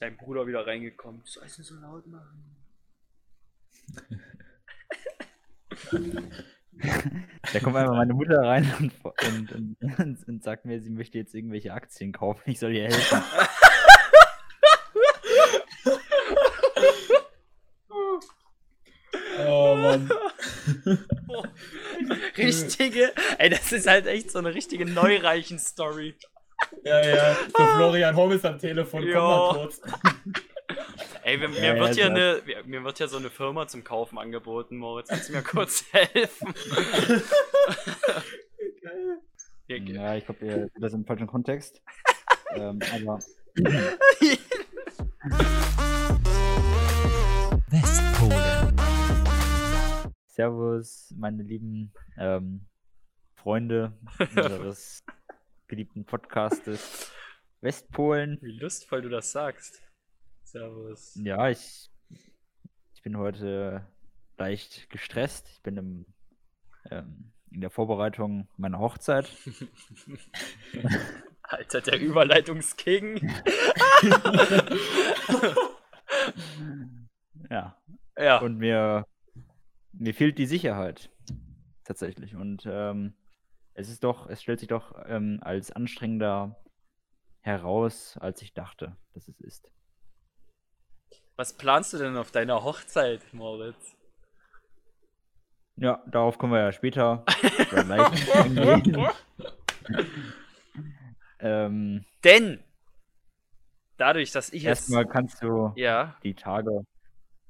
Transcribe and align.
Ist 0.00 0.06
dein 0.06 0.16
Bruder 0.16 0.46
wieder 0.46 0.66
reingekommen. 0.66 1.20
Soll 1.26 1.44
ich 1.46 1.58
nicht 1.58 1.66
so 1.66 1.74
laut 1.74 2.06
machen? 2.06 2.56
Da 7.52 7.60
kommt 7.60 7.76
einfach 7.76 7.94
meine 7.94 8.14
Mutter 8.14 8.40
rein 8.40 8.72
und, 8.78 8.94
und, 9.52 9.76
und, 9.98 10.26
und, 10.26 10.42
sagt 10.42 10.64
mir, 10.64 10.80
sie 10.80 10.88
möchte 10.88 11.18
jetzt 11.18 11.34
irgendwelche 11.34 11.74
Aktien 11.74 12.12
kaufen. 12.12 12.40
Ich 12.46 12.58
soll 12.58 12.74
ihr 12.74 12.84
helfen. 12.84 13.22
oh 19.46 19.74
Mann. 19.76 20.10
richtige, 22.38 23.12
ey, 23.36 23.50
das 23.50 23.70
ist 23.70 23.86
halt 23.86 24.06
echt 24.06 24.30
so 24.30 24.38
eine 24.38 24.54
richtige 24.54 24.86
Neureichen-Story. 24.86 26.14
Ja, 26.82 27.06
ja, 27.06 27.34
so 27.34 27.66
Florian 27.76 28.16
Holmes 28.16 28.44
am 28.44 28.58
Telefon, 28.58 29.02
komm 29.12 29.22
mal 29.22 29.54
kurz. 29.54 29.80
Ey, 31.22 31.36
mir, 31.36 31.48
mir, 31.48 31.78
wird 31.78 31.96
ja 31.96 32.06
eine, 32.06 32.40
mir 32.64 32.82
wird 32.82 32.98
ja 32.98 33.06
so 33.06 33.18
eine 33.18 33.28
Firma 33.28 33.68
zum 33.68 33.84
Kaufen 33.84 34.16
angeboten, 34.18 34.78
Moritz. 34.78 35.08
Kannst 35.08 35.28
du 35.28 35.34
mir 35.34 35.42
kurz 35.42 35.84
helfen? 35.92 36.54
ja, 39.68 40.14
ich 40.14 40.24
glaube, 40.24 40.46
ihr 40.46 40.70
das 40.80 40.94
im 40.94 41.04
falschen 41.04 41.26
Kontext. 41.26 41.82
ähm, 42.54 42.78
aber. 42.94 43.18
Servus, 50.28 51.12
meine 51.18 51.42
lieben 51.42 51.92
ähm, 52.18 52.66
Freunde 53.34 53.92
unseres 54.18 55.02
geliebten 55.70 56.04
Podcastes 56.04 57.10
Westpolen. 57.60 58.38
Wie 58.42 58.58
lustvoll 58.58 59.02
du 59.02 59.08
das 59.08 59.30
sagst. 59.30 59.80
Servus. 60.42 61.14
Ja, 61.14 61.48
ich, 61.48 61.88
ich 62.92 63.02
bin 63.02 63.16
heute 63.16 63.86
leicht 64.36 64.90
gestresst. 64.90 65.48
Ich 65.48 65.62
bin 65.62 65.76
im, 65.76 66.06
ähm, 66.90 67.30
in 67.52 67.60
der 67.60 67.70
Vorbereitung 67.70 68.48
meiner 68.56 68.80
Hochzeit. 68.80 69.30
Alter, 71.42 71.82
der 71.82 72.00
Überleitungsking. 72.00 73.18
ja. 77.48 77.80
Ja. 78.18 78.38
Und 78.40 78.58
mir, 78.58 79.06
mir 79.92 80.14
fehlt 80.14 80.36
die 80.38 80.46
Sicherheit. 80.46 81.10
Tatsächlich. 81.84 82.34
Und 82.34 82.64
ähm, 82.66 83.14
es 83.80 83.88
ist 83.88 84.04
doch, 84.04 84.28
es 84.28 84.42
stellt 84.42 84.60
sich 84.60 84.68
doch 84.68 84.94
ähm, 85.06 85.40
als 85.42 85.72
anstrengender 85.72 86.56
heraus, 87.40 88.18
als 88.20 88.42
ich 88.42 88.52
dachte, 88.52 88.96
dass 89.14 89.26
es 89.28 89.40
ist. 89.40 89.72
Was 91.36 91.56
planst 91.56 91.94
du 91.94 91.98
denn 91.98 92.16
auf 92.16 92.30
deiner 92.30 92.62
Hochzeit, 92.62 93.22
Moritz? 93.32 93.96
Ja, 95.76 96.02
darauf 96.06 96.36
kommen 96.36 96.52
wir 96.52 96.60
ja 96.60 96.72
später 96.72 97.24
ähm, 101.40 102.04
Denn 102.22 102.62
dadurch, 103.96 104.32
dass 104.32 104.50
ich 104.50 104.64
jetzt. 104.64 104.80
Erstmal 104.80 105.06
kannst 105.06 105.42
du 105.42 105.72
ja. 105.76 106.18
die 106.22 106.34
Tage 106.34 106.84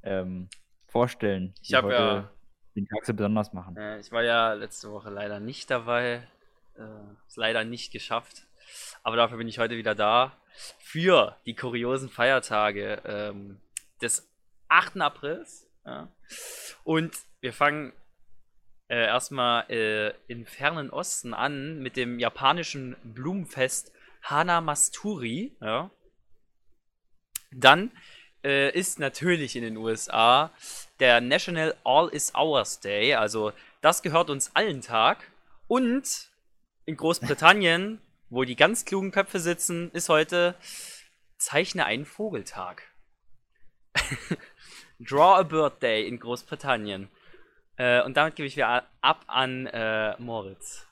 ähm, 0.05 0.49
vorstellen. 0.87 1.53
Ich 1.63 1.75
habe 1.75 1.93
ja 1.93 2.31
den 2.77 2.87
Tag 2.87 3.05
so 3.05 3.15
besonders 3.15 3.53
machen. 3.53 3.77
Äh, 3.77 4.01
ich 4.01 4.13
war 4.13 4.23
ja 4.23 4.53
letzte 4.53 4.91
Woche 4.91 5.11
leider 5.11 5.41
nicht 5.41 5.71
dabei. 5.71 6.27
Äh, 6.77 6.83
leider 7.35 7.65
nicht 7.65 7.93
geschafft. 7.93 8.47
Aber 9.03 9.17
dafür 9.17 9.39
bin 9.39 9.49
ich 9.49 9.59
heute 9.59 9.77
wieder 9.77 9.95
da. 9.95 10.37
Für 10.79 11.37
die 11.47 11.55
kuriosen 11.55 12.09
Feiertage. 12.09 13.03
Ähm, 13.05 13.61
des 14.01 14.29
8. 14.69 15.01
Aprils. 15.01 15.67
Ja. 15.85 16.09
Und 16.85 17.17
wir 17.41 17.53
fangen 17.53 17.93
äh, 18.89 19.07
erstmal 19.07 19.71
äh, 19.71 20.15
im 20.27 20.47
fernen 20.47 20.91
Osten 20.91 21.35
an 21.35 21.79
mit 21.81 21.97
dem 21.97 22.19
japanischen 22.19 22.97
Blumenfest 23.03 23.93
Hanamasturi. 24.23 25.57
Ja. 25.61 25.91
Dann 27.53 27.91
äh, 28.45 28.71
ist 28.79 28.99
natürlich 28.99 29.57
in 29.57 29.63
den 29.63 29.77
USA 29.77 30.53
der 31.01 31.21
National 31.21 31.75
All 31.85 32.09
Is 32.09 32.35
Ours 32.35 32.81
Day. 32.81 33.15
Also 33.15 33.53
das 33.81 34.03
gehört 34.03 34.31
uns 34.31 34.55
allen 34.55 34.83
Tag. 34.83 35.31
Und 35.67 36.31
in 36.85 36.97
Großbritannien, 36.97 38.01
wo 38.31 38.45
die 38.45 38.57
ganz 38.57 38.85
klugen 38.85 39.11
Köpfe 39.11 39.41
sitzen, 39.41 39.91
ist 39.93 40.09
heute 40.09 40.55
Zeichne 41.39 41.87
einen 41.87 42.05
Vogeltag. 42.05 42.83
Draw 45.01 45.39
a 45.39 45.43
Bird 45.43 45.83
Day 45.83 46.07
in 46.07 46.21
Großbritannien. 46.21 47.09
Äh, 47.77 48.03
und 48.03 48.17
damit 48.17 48.37
gebe 48.37 48.47
ich 48.47 48.57
wieder 48.57 48.85
ab 49.01 49.25
an 49.27 49.67
äh, 49.67 50.15
Moritz. 50.19 50.87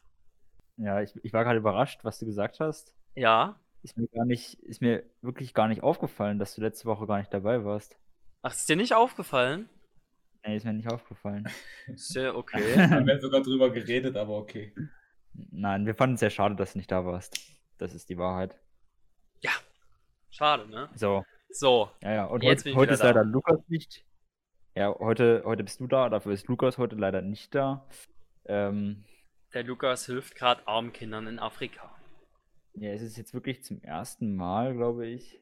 Ja, 0.79 1.03
ich, 1.03 1.13
ich 1.23 1.33
war 1.33 1.45
gerade 1.45 1.59
überrascht, 1.59 2.01
was 2.05 2.19
du 2.19 2.25
gesagt 2.25 2.61
hast. 2.61 2.95
Ja. 3.15 3.57
Ist 3.83 3.97
mir 3.97 4.09
gar 4.09 4.25
nicht, 4.25 4.55
ist 4.63 4.81
mir 4.81 5.05
wirklich 5.21 5.53
gar 5.53 5.69
nicht 5.69 5.83
aufgefallen, 5.83 6.39
dass 6.39 6.55
du 6.55 6.63
letzte 6.63 6.87
Woche 6.87 7.07
gar 7.07 7.19
nicht 7.19 7.33
dabei 7.35 7.65
warst. 7.65 7.99
Ach, 8.43 8.55
ist 8.55 8.69
dir 8.69 8.77
nicht 8.77 8.95
aufgefallen? 8.95 9.69
Nee, 10.49 10.57
ist 10.57 10.65
mir 10.65 10.73
nicht 10.73 10.91
aufgefallen. 10.91 11.47
Sehr 11.95 12.35
okay. 12.35 12.59
Wir 12.75 12.89
haben 12.89 13.21
sogar 13.21 13.43
drüber 13.43 13.69
geredet, 13.69 14.17
aber 14.17 14.39
okay. 14.39 14.73
Nein, 15.35 15.85
wir 15.85 15.95
fanden 15.95 16.15
es 16.15 16.21
sehr 16.21 16.31
schade, 16.31 16.57
dass 16.57 16.73
du 16.73 16.79
nicht 16.79 16.91
da 16.91 17.05
warst. 17.05 17.39
Das 17.77 17.95
ist 17.95 18.09
die 18.09 18.17
Wahrheit. 18.17 18.59
Ja. 19.41 19.51
Schade, 20.31 20.67
ne? 20.69 20.89
So, 20.95 21.23
so. 21.51 21.91
Ja, 22.03 22.13
ja. 22.15 22.25
Und 22.25 22.43
jetzt 22.43 22.65
heute, 22.65 22.77
heute 22.77 22.95
ist 22.95 23.03
leider 23.03 23.25
Lukas 23.25 23.61
nicht. 23.69 24.07
Ja, 24.75 24.99
heute, 24.99 25.43
heute 25.45 25.65
bist 25.65 25.81
du 25.81 25.87
da, 25.87 26.09
dafür 26.09 26.33
ist 26.33 26.49
Lukas 26.49 26.79
heute 26.79 26.97
leider 26.97 27.21
nicht 27.21 27.55
da. 27.55 27.87
Ähm, 28.47 29.05
Der 29.53 29.65
Lukas 29.65 30.07
hilft 30.07 30.35
gerade 30.35 30.67
armen 30.67 30.95
Kindern 30.95 31.27
in 31.27 31.39
Afrika. 31.39 31.95
Ja, 32.73 32.91
es 32.91 33.03
ist 33.03 33.19
jetzt 33.19 33.35
wirklich 33.35 33.63
zum 33.63 33.83
ersten 33.83 34.35
Mal, 34.35 34.75
glaube 34.75 35.07
ich. 35.07 35.41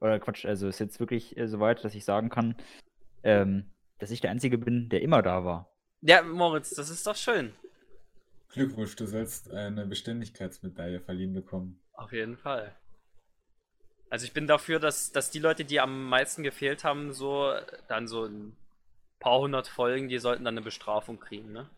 Oder 0.00 0.20
Quatsch, 0.20 0.44
also 0.44 0.68
es 0.68 0.76
ist 0.76 0.80
jetzt 0.80 1.00
wirklich 1.00 1.34
äh, 1.38 1.48
soweit, 1.48 1.82
dass 1.82 1.94
ich 1.94 2.04
sagen 2.04 2.28
kann, 2.28 2.56
ähm, 3.22 3.70
dass 4.04 4.10
ich 4.10 4.20
der 4.20 4.30
Einzige 4.30 4.58
bin, 4.58 4.90
der 4.90 5.00
immer 5.00 5.22
da 5.22 5.46
war. 5.46 5.74
Ja, 6.02 6.20
Moritz, 6.20 6.74
das 6.74 6.90
ist 6.90 7.06
doch 7.06 7.16
schön. 7.16 7.54
Glückwunsch, 8.50 8.94
du 8.96 9.06
sollst 9.06 9.50
eine 9.50 9.86
Beständigkeitsmedaille 9.86 11.00
verliehen 11.00 11.32
bekommen. 11.32 11.80
Auf 11.94 12.12
jeden 12.12 12.36
Fall. 12.36 12.76
Also 14.10 14.26
ich 14.26 14.34
bin 14.34 14.46
dafür, 14.46 14.78
dass, 14.78 15.10
dass 15.10 15.30
die 15.30 15.38
Leute, 15.38 15.64
die 15.64 15.80
am 15.80 16.06
meisten 16.10 16.42
gefehlt 16.42 16.84
haben, 16.84 17.14
so 17.14 17.54
dann 17.88 18.06
so 18.06 18.26
ein 18.26 18.54
paar 19.20 19.38
hundert 19.38 19.68
Folgen, 19.68 20.10
die 20.10 20.18
sollten 20.18 20.44
dann 20.44 20.52
eine 20.52 20.62
Bestrafung 20.62 21.18
kriegen, 21.18 21.52
ne? 21.52 21.70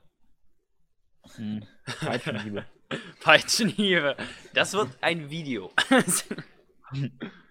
Hm. 1.37 1.65
Peitschenhiebe. 2.01 2.67
Peitschenhiebe. 3.21 4.17
Das 4.53 4.73
wird 4.73 4.89
ein 5.01 5.31
Video. 5.31 5.71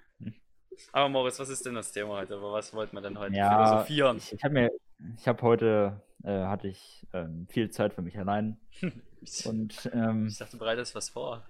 Aber 0.91 1.09
Moritz, 1.09 1.39
was 1.39 1.49
ist 1.49 1.65
denn 1.65 1.75
das 1.75 1.91
Thema 1.91 2.17
heute? 2.17 2.35
Über 2.35 2.51
was 2.51 2.73
wollten 2.73 2.95
wir 2.95 3.01
denn 3.01 3.17
heute 3.17 3.35
ja, 3.35 3.49
philosophieren? 3.49 4.17
Ich, 4.17 4.33
ich 4.33 4.43
habe 4.43 4.53
mir, 4.53 4.71
ich 5.17 5.27
habe 5.27 5.41
heute, 5.41 6.01
äh, 6.23 6.45
hatte 6.45 6.67
ich 6.67 7.05
ähm, 7.13 7.47
viel 7.49 7.69
Zeit 7.69 7.93
für 7.93 8.01
mich 8.01 8.17
allein. 8.17 8.57
und 9.45 9.89
ähm, 9.93 10.27
ich 10.27 10.37
dachte, 10.37 10.53
du 10.53 10.59
bereitest 10.59 10.95
was 10.95 11.09
vor. 11.09 11.43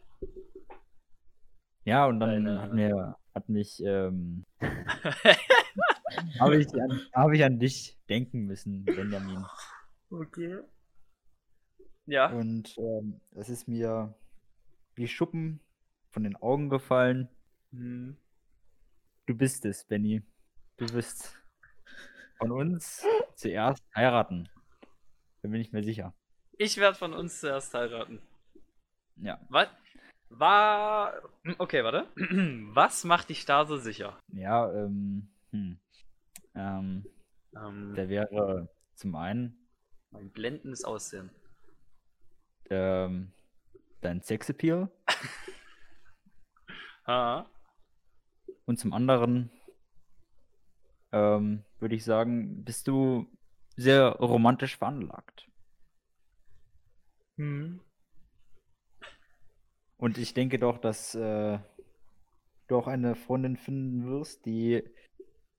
Ja, 1.84 2.06
und 2.06 2.20
dann 2.20 2.46
Deine... 2.46 2.62
hat 2.62 2.74
mir 2.74 3.16
hat 3.36 3.50
mich, 3.50 3.84
ähm, 3.84 4.46
habe 6.40 6.58
ich, 6.58 6.74
an, 6.74 7.02
hab 7.14 7.32
ich 7.34 7.44
an 7.44 7.60
dich 7.60 8.00
denken 8.08 8.46
müssen, 8.46 8.86
Benjamin. 8.86 9.46
Okay. 10.10 10.60
Ja. 12.06 12.32
Und 12.32 12.78
ähm, 12.78 13.20
es 13.32 13.50
ist 13.50 13.68
mir 13.68 14.16
wie 14.96 15.08
Schuppen 15.08 15.60
von 16.10 16.24
den 16.24 16.38
Augen 16.38 16.70
gefallen. 16.70 17.28
Hm. 17.72 18.16
Du 19.26 19.34
bist 19.34 19.66
es, 19.66 19.84
Benny. 19.84 20.22
Du 20.78 20.88
wirst 20.94 21.36
von 22.38 22.52
uns 22.52 23.04
zuerst 23.36 23.84
heiraten. 23.96 24.48
Da 25.42 25.50
bin 25.50 25.62
ich 25.62 25.72
mir 25.72 25.84
sicher. 25.84 26.14
Ich 26.60 26.78
werde 26.78 26.96
von 26.96 27.14
uns 27.14 27.40
zuerst 27.40 27.74
heiraten. 27.74 28.22
Ja. 29.16 29.40
Was? 29.50 29.70
War. 30.30 31.24
Hm, 31.44 31.56
okay, 31.58 31.84
warte. 31.84 32.08
Was 32.76 33.04
macht 33.04 33.30
dich 33.30 33.46
da 33.46 33.66
so 33.66 33.78
sicher? 33.78 34.20
Ja, 34.32 34.72
ähm. 34.72 35.28
Hm. 35.52 35.80
Ähm, 36.54 37.06
ähm, 37.56 37.96
der 37.96 38.10
wäre 38.10 38.70
zum 38.94 39.16
einen. 39.16 39.68
Mein 40.12 40.30
blendendes 40.30 40.84
Aussehen. 40.84 41.32
Ähm, 42.70 43.32
dein 44.02 44.22
Sexappeal. 44.22 44.92
ha. 47.08 47.50
Und 48.66 48.80
zum 48.80 48.94
anderen 48.94 49.52
ähm, 51.12 51.64
würde 51.80 51.96
ich 51.96 52.04
sagen, 52.04 52.64
bist 52.64 52.88
du 52.88 53.28
sehr 53.76 54.10
romantisch 54.10 54.78
veranlagt. 54.78 55.48
Hm. 57.38 57.80
Und 59.98 60.18
ich 60.18 60.34
denke 60.34 60.60
doch, 60.60 60.78
dass 60.78 61.16
äh, 61.16 61.60
du 62.68 62.78
auch 62.78 62.88
eine 62.88 63.16
Freundin 63.16 63.58
finden 63.58 64.08
wirst, 64.08 64.46
die 64.46 64.84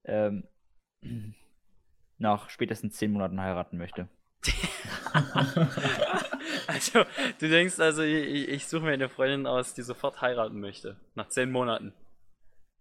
ähm, 0.05 0.45
nach 2.19 2.51
spätestens 2.51 2.97
zehn 2.97 3.13
Monaten 3.13 3.41
heiraten 3.41 3.79
möchte. 3.79 4.09
also, 6.67 7.05
du 7.39 7.49
denkst 7.49 7.81
also, 7.81 8.03
ich, 8.03 8.49
ich 8.49 8.67
suche 8.67 8.85
mir 8.85 8.93
eine 8.93 9.09
Freundin 9.09 9.47
aus, 9.47 9.75
die 9.75 9.83
sofort 9.83 10.21
heiraten 10.21 10.61
möchte. 10.61 11.01
Nach 11.15 11.29
zehn 11.29 11.51
Monaten. 11.51 11.93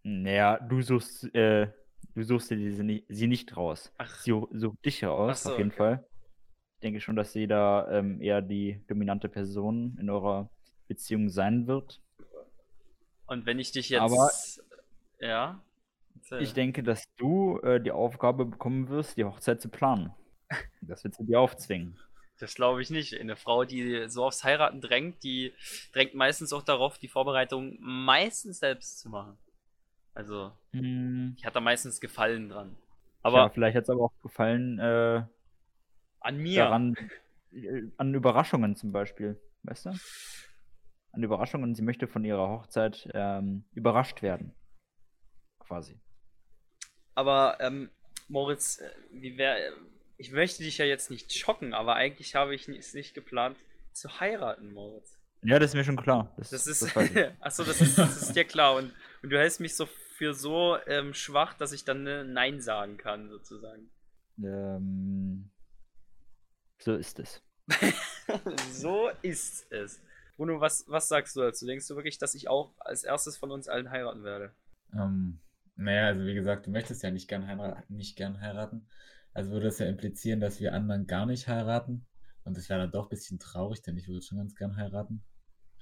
Naja, 0.08 0.60
du 0.60 0.84
suchst, 0.84 1.34
äh, 1.34 1.68
du 2.14 2.24
suchst 2.24 2.52
dir 2.52 2.58
diese, 2.58 2.86
sie 3.10 3.28
nicht 3.28 3.58
raus. 3.58 3.92
Ach. 3.98 4.20
Sie 4.20 4.40
sucht 4.52 4.86
dich 4.86 5.04
raus, 5.04 5.42
so, 5.42 5.52
auf 5.52 5.58
jeden 5.58 5.72
okay. 5.72 5.78
Fall. 5.78 6.08
Ich 6.76 6.82
denke 6.82 7.00
schon, 7.02 7.16
dass 7.16 7.34
sie 7.34 7.48
da 7.48 7.90
ähm, 7.90 8.22
eher 8.22 8.44
die 8.44 8.86
dominante 8.88 9.30
Person 9.30 9.98
in 10.00 10.12
eurer 10.12 10.52
Beziehung 10.88 11.30
sein 11.30 11.66
wird. 11.66 12.04
Und 13.26 13.48
wenn 13.48 13.58
ich 13.58 13.72
dich 13.72 13.90
jetzt. 13.90 14.02
Aber- 14.02 14.30
ja? 15.20 15.64
Erzähl. 16.14 16.42
Ich 16.44 16.54
denke, 16.54 16.84
dass 16.84 17.12
du 17.16 17.58
äh, 17.62 17.82
die 17.82 17.92
Aufgabe 17.92 18.46
bekommen 18.46 18.90
wirst, 18.90 19.18
die 19.18 19.26
Hochzeit 19.26 19.60
zu 19.60 19.70
planen. 19.70 20.14
Das 20.82 21.04
wird 21.04 21.16
sie 21.16 21.26
dir 21.26 21.40
aufzwingen. 21.40 21.98
Das 22.38 22.54
glaube 22.54 22.84
ich 22.84 22.92
nicht. 22.92 23.20
Eine 23.20 23.36
Frau, 23.36 23.66
die 23.66 24.08
so 24.08 24.24
aufs 24.24 24.44
Heiraten 24.44 24.82
drängt, 24.82 25.24
die 25.24 25.52
drängt 25.94 26.14
meistens 26.14 26.54
auch 26.54 26.62
darauf, 26.62 27.00
die 27.00 27.08
Vorbereitung 27.08 27.76
meistens 27.80 28.60
selbst 28.60 29.00
zu 29.00 29.10
machen. 29.10 29.36
Also, 30.16 30.52
Hm, 30.72 31.36
ich 31.38 31.46
hatte 31.46 31.62
meistens 31.62 32.00
Gefallen 32.02 32.50
dran. 32.50 32.76
aber 33.22 33.42
Aber 33.44 33.54
vielleicht 33.54 33.76
hat 33.78 33.84
es 33.84 33.90
aber 33.90 34.06
auch 34.06 34.22
gefallen 34.24 34.80
äh, 34.80 35.24
an 36.22 36.38
mir. 36.38 36.64
daran, 36.64 36.96
äh, 37.52 37.84
an 37.98 38.14
Überraschungen 38.14 38.76
zum 38.76 38.92
Beispiel, 38.92 39.40
weißt 39.64 39.86
du? 39.88 39.90
An 41.12 41.24
Überraschungen. 41.24 41.76
Sie 41.76 41.82
möchte 41.82 42.08
von 42.08 42.26
ihrer 42.26 42.50
Hochzeit 42.50 43.08
ähm, 43.14 43.66
überrascht 43.74 44.22
werden. 44.22 44.54
Quasi. 45.60 46.00
Aber, 47.14 47.58
ähm, 47.62 47.90
Moritz, 48.28 48.80
äh, 48.80 48.90
wie 49.12 49.38
wär, 49.38 49.58
ich 50.18 50.32
möchte 50.32 50.64
dich 50.64 50.78
ja 50.78 50.86
jetzt 50.86 51.10
nicht 51.12 51.34
schocken, 51.34 51.74
aber 51.74 51.96
eigentlich 51.96 52.36
habe 52.36 52.56
ich 52.56 52.68
es 52.68 52.94
nicht 52.94 53.14
geplant 53.14 53.58
zu 53.94 54.20
heiraten, 54.20 54.74
Moritz. 54.74 55.18
Ja, 55.42 55.60
das 55.60 55.72
ist 55.72 55.76
mir 55.76 55.84
schon 55.84 55.96
klar. 55.98 56.34
Das, 56.38 56.50
Das 56.50 56.68
ist, 56.68 56.82
das 56.82 56.96
achso, 57.40 57.64
das 57.64 57.80
ist, 57.82 57.98
das 57.98 58.22
ist 58.22 58.36
dir 58.36 58.46
klar. 58.46 58.76
Und, 58.76 58.92
und 59.22 59.30
du 59.30 59.38
hältst 59.38 59.60
mich 59.60 59.76
so 59.76 59.86
für 60.16 60.34
so 60.34 60.78
ähm, 60.88 61.14
schwach, 61.14 61.54
dass 61.54 61.74
ich 61.74 61.84
dann 61.84 62.08
äh, 62.08 62.24
Nein 62.24 62.62
sagen 62.62 62.98
kann, 62.98 63.30
sozusagen. 63.30 63.92
ähm, 64.42 65.52
so 66.80 66.96
ist 66.96 67.20
es. 67.20 67.42
so 68.72 69.10
ist 69.22 69.70
es. 69.72 70.02
Bruno, 70.38 70.62
was, 70.62 70.86
was 70.88 71.08
sagst 71.08 71.36
du 71.36 71.42
dazu? 71.42 71.66
Denkst 71.66 71.88
du 71.88 71.96
wirklich, 71.96 72.18
dass 72.18 72.36
ich 72.36 72.48
auch 72.48 72.74
als 72.80 73.04
erstes 73.04 73.38
von 73.38 73.52
uns 73.52 73.68
allen 73.68 73.90
heiraten 73.90 74.24
werde? 74.24 74.54
Ähm, 74.94 75.40
naja, 75.76 76.08
also 76.08 76.26
wie 76.26 76.34
gesagt, 76.34 76.68
du 76.68 76.72
möchtest 76.72 77.04
ja 77.04 77.12
nicht 77.12 77.28
gern 77.28 77.48
heiraten, 77.48 77.96
nicht 77.96 78.16
gern 78.16 78.40
heiraten. 78.40 78.88
Also 79.34 79.52
würde 79.52 79.66
das 79.66 79.80
ja 79.80 79.88
implizieren, 79.88 80.40
dass 80.40 80.62
wir 80.62 80.74
anderen 80.74 81.08
gar 81.08 81.26
nicht 81.26 81.48
heiraten. 81.48 82.06
Und 82.46 82.56
das 82.56 82.70
wäre 82.70 82.82
dann 82.82 82.92
doch 82.92 83.08
ein 83.08 83.10
bisschen 83.10 83.40
traurig, 83.40 83.82
denn 83.82 83.98
ich 83.98 84.08
würde 84.08 84.22
schon 84.22 84.38
ganz 84.38 84.56
gern 84.56 84.78
heiraten. 84.78 85.26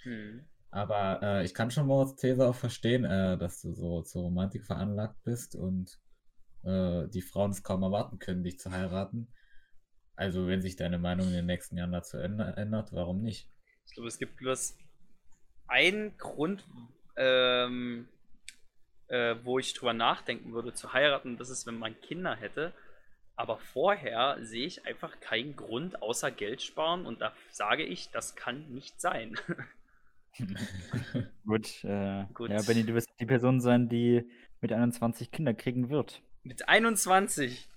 Hm. 0.02 0.46
Aber 0.74 1.22
äh, 1.22 1.46
ich 1.46 1.54
kann 1.54 1.70
schon 1.70 1.86
Moritz 1.86 2.16
These 2.16 2.48
auch 2.48 2.56
verstehen, 2.56 3.06
äh, 3.06 3.38
dass 3.38 3.62
du 3.62 3.74
so 3.74 4.02
zur 4.02 4.24
Romantik 4.24 4.66
veranlagt 4.66 5.24
bist 5.24 5.56
und 5.56 6.00
äh, 6.64 7.08
die 7.10 7.22
Frauen 7.22 7.52
es 7.52 7.62
kaum 7.62 7.84
erwarten 7.84 8.18
können, 8.18 8.44
dich 8.44 8.58
zu 8.60 8.72
heiraten. 8.72 9.28
Also 10.16 10.48
wenn 10.48 10.64
sich 10.64 10.76
deine 10.76 10.98
Meinung 10.98 11.28
in 11.28 11.34
den 11.34 11.46
nächsten 11.46 11.78
Jahren 11.78 11.92
dazu 11.92 12.18
änder- 12.18 12.58
ändert, 12.58 12.92
warum 12.92 13.22
nicht? 13.22 13.52
Ich 13.86 13.94
glaube, 13.94 14.08
es 14.08 14.18
gibt 14.18 14.38
bloß 14.38 14.76
einen 15.68 16.18
Grund, 16.18 16.66
ähm, 17.18 18.08
äh, 19.10 19.36
wo 19.44 19.60
ich 19.60 19.76
drüber 19.76 19.94
nachdenken 19.94 20.54
würde, 20.54 20.74
zu 20.74 20.92
heiraten. 20.92 21.38
Das 21.38 21.52
ist, 21.52 21.68
wenn 21.68 21.78
man 21.78 22.02
Kinder 22.02 22.36
hätte. 22.36 22.74
Aber 23.36 23.60
vorher 23.60 24.38
sehe 24.42 24.66
ich 24.66 24.88
einfach 24.88 25.20
keinen 25.20 25.56
Grund 25.56 26.02
außer 26.02 26.32
Geld 26.32 26.64
sparen 26.64 27.06
und 27.06 27.22
da 27.22 27.32
sage 27.52 27.84
ich, 27.84 28.10
das 28.10 28.36
kann 28.36 28.74
nicht 28.74 29.00
sein. 29.00 29.38
Gut, 31.46 31.84
äh, 31.84 32.26
Gut. 32.34 32.50
Ja, 32.50 32.62
Benny, 32.62 32.84
du 32.84 32.94
wirst 32.94 33.10
die 33.20 33.26
Person 33.26 33.60
sein, 33.60 33.90
die 33.90 34.30
mit 34.62 34.72
21 34.72 35.32
Kinder 35.32 35.54
kriegen 35.54 35.90
wird. 35.90 36.22
Mit 36.44 36.68
21. 36.68 37.68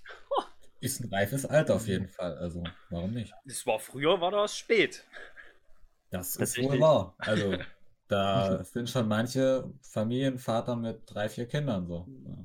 Ist 0.81 1.01
ein 1.01 1.09
reifes 1.13 1.47
Alter 1.47 1.75
auf 1.77 1.89
jeden 1.89 2.09
Fall, 2.09 2.37
also 2.39 2.63
warum 2.91 3.13
nicht? 3.13 3.35
Das 3.45 3.67
war 3.67 3.79
früher, 3.79 4.21
war 4.21 4.31
das 4.31 4.57
spät. 4.57 5.05
Das 6.11 6.31
ist 6.31 6.39
Tatsächlich. 6.39 6.71
wohl 6.71 6.81
wahr. 6.81 7.15
Also 7.19 7.55
da 8.09 8.63
sind 8.63 8.89
schon 8.89 9.09
manche 9.09 9.69
Familienvater 9.83 10.77
mit 10.77 11.03
drei, 11.07 11.29
vier 11.29 11.47
Kindern 11.47 11.87
so. 11.87 12.07
Ja. 12.27 12.37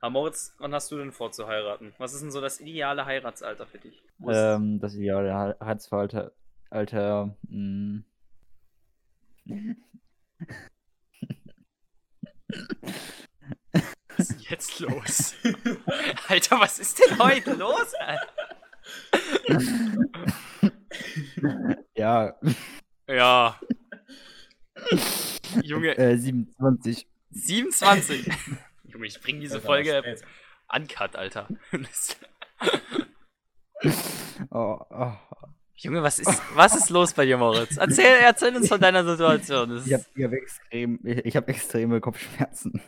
Aber 0.00 0.10
Moritz, 0.10 0.54
wann 0.58 0.72
hast 0.72 0.90
du 0.92 0.96
denn 0.96 1.12
vor 1.12 1.32
zu 1.32 1.46
heiraten? 1.46 1.92
Was 1.98 2.14
ist 2.14 2.22
denn 2.22 2.30
so 2.30 2.40
das 2.40 2.60
ideale 2.60 3.04
Heiratsalter 3.04 3.66
für 3.66 3.78
dich? 3.78 4.00
Ist- 4.20 4.28
Ähm, 4.28 4.78
das 4.80 4.94
ideale 4.94 5.34
Heiratsveralter, 5.34 6.32
Alter, 6.70 7.36
mh, 7.48 8.02
Was 14.16 14.30
ist 14.30 14.50
jetzt 14.50 14.80
los? 14.80 15.34
Alter, 16.28 16.60
was 16.60 16.78
ist 16.78 16.98
denn 16.98 17.18
heute 17.18 17.54
los? 17.54 17.94
Alter? 17.94 18.32
ja, 21.94 22.34
Ja. 23.08 23.60
Junge, 25.62 25.96
äh, 25.98 26.16
27. 26.16 27.06
27. 27.30 28.26
Junge, 28.84 29.06
ich 29.06 29.20
bringe 29.20 29.40
diese 29.40 29.60
Folge 29.60 30.02
uncut, 30.74 31.16
Alter. 31.16 31.48
Oh, 34.50 34.78
oh. 34.90 35.16
Junge, 35.80 36.02
was 36.02 36.18
ist, 36.18 36.42
was 36.54 36.74
ist 36.74 36.90
los 36.90 37.12
bei 37.12 37.24
dir, 37.24 37.38
Moritz? 37.38 37.76
Erzähl, 37.76 38.18
erzähl 38.20 38.56
uns 38.56 38.68
von 38.68 38.80
deiner 38.80 39.04
Situation. 39.04 39.70
Das 39.70 39.86
Ich 39.86 39.92
habe 39.94 40.04
hab 40.24 40.32
extrem, 40.32 40.98
ich, 41.04 41.24
ich 41.24 41.36
hab 41.36 41.48
extreme 41.48 42.00
Kopfschmerzen. 42.00 42.80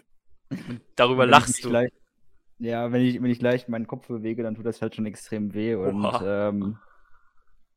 darüber 0.96 1.22
Wenn 1.22 1.30
lachst 1.30 1.64
du. 1.64 1.70
Leicht, 1.70 1.94
ja, 2.58 2.90
wenn 2.90 3.02
ich, 3.02 3.22
wenn 3.22 3.30
ich 3.30 3.40
leicht 3.40 3.68
meinen 3.68 3.86
Kopf 3.86 4.08
bewege, 4.08 4.42
dann 4.42 4.56
tut 4.56 4.66
das 4.66 4.82
halt 4.82 4.96
schon 4.96 5.06
extrem 5.06 5.54
weh 5.54 5.76
und 5.76 6.04
ähm, 6.24 6.78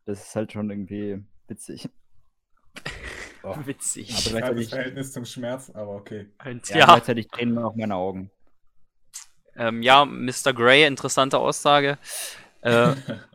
das 0.05 0.27
ist 0.27 0.35
halt 0.35 0.51
schon 0.51 0.69
irgendwie 0.69 1.23
witzig. 1.47 1.89
Oh. 3.45 3.57
Witzig. 3.65 4.09
Aber 4.09 4.13
Falsches 4.13 4.31
gleichzeitig, 4.31 4.69
Verhältnis 4.69 5.11
zum 5.11 5.25
Schmerz, 5.25 5.69
aber 5.69 5.95
okay. 5.95 6.29
Und 6.45 6.69
ja, 6.69 6.77
ja, 6.77 6.85
gleichzeitig 6.85 7.27
tränen 7.27 7.55
mir 7.55 7.65
auch 7.65 7.75
meine 7.75 7.95
Augen. 7.95 8.31
ähm, 9.57 9.81
ja, 9.81 10.05
Mr. 10.05 10.53
Grey, 10.53 10.85
interessante 10.85 11.37
Aussage. 11.37 11.97
Äh, 12.61 12.93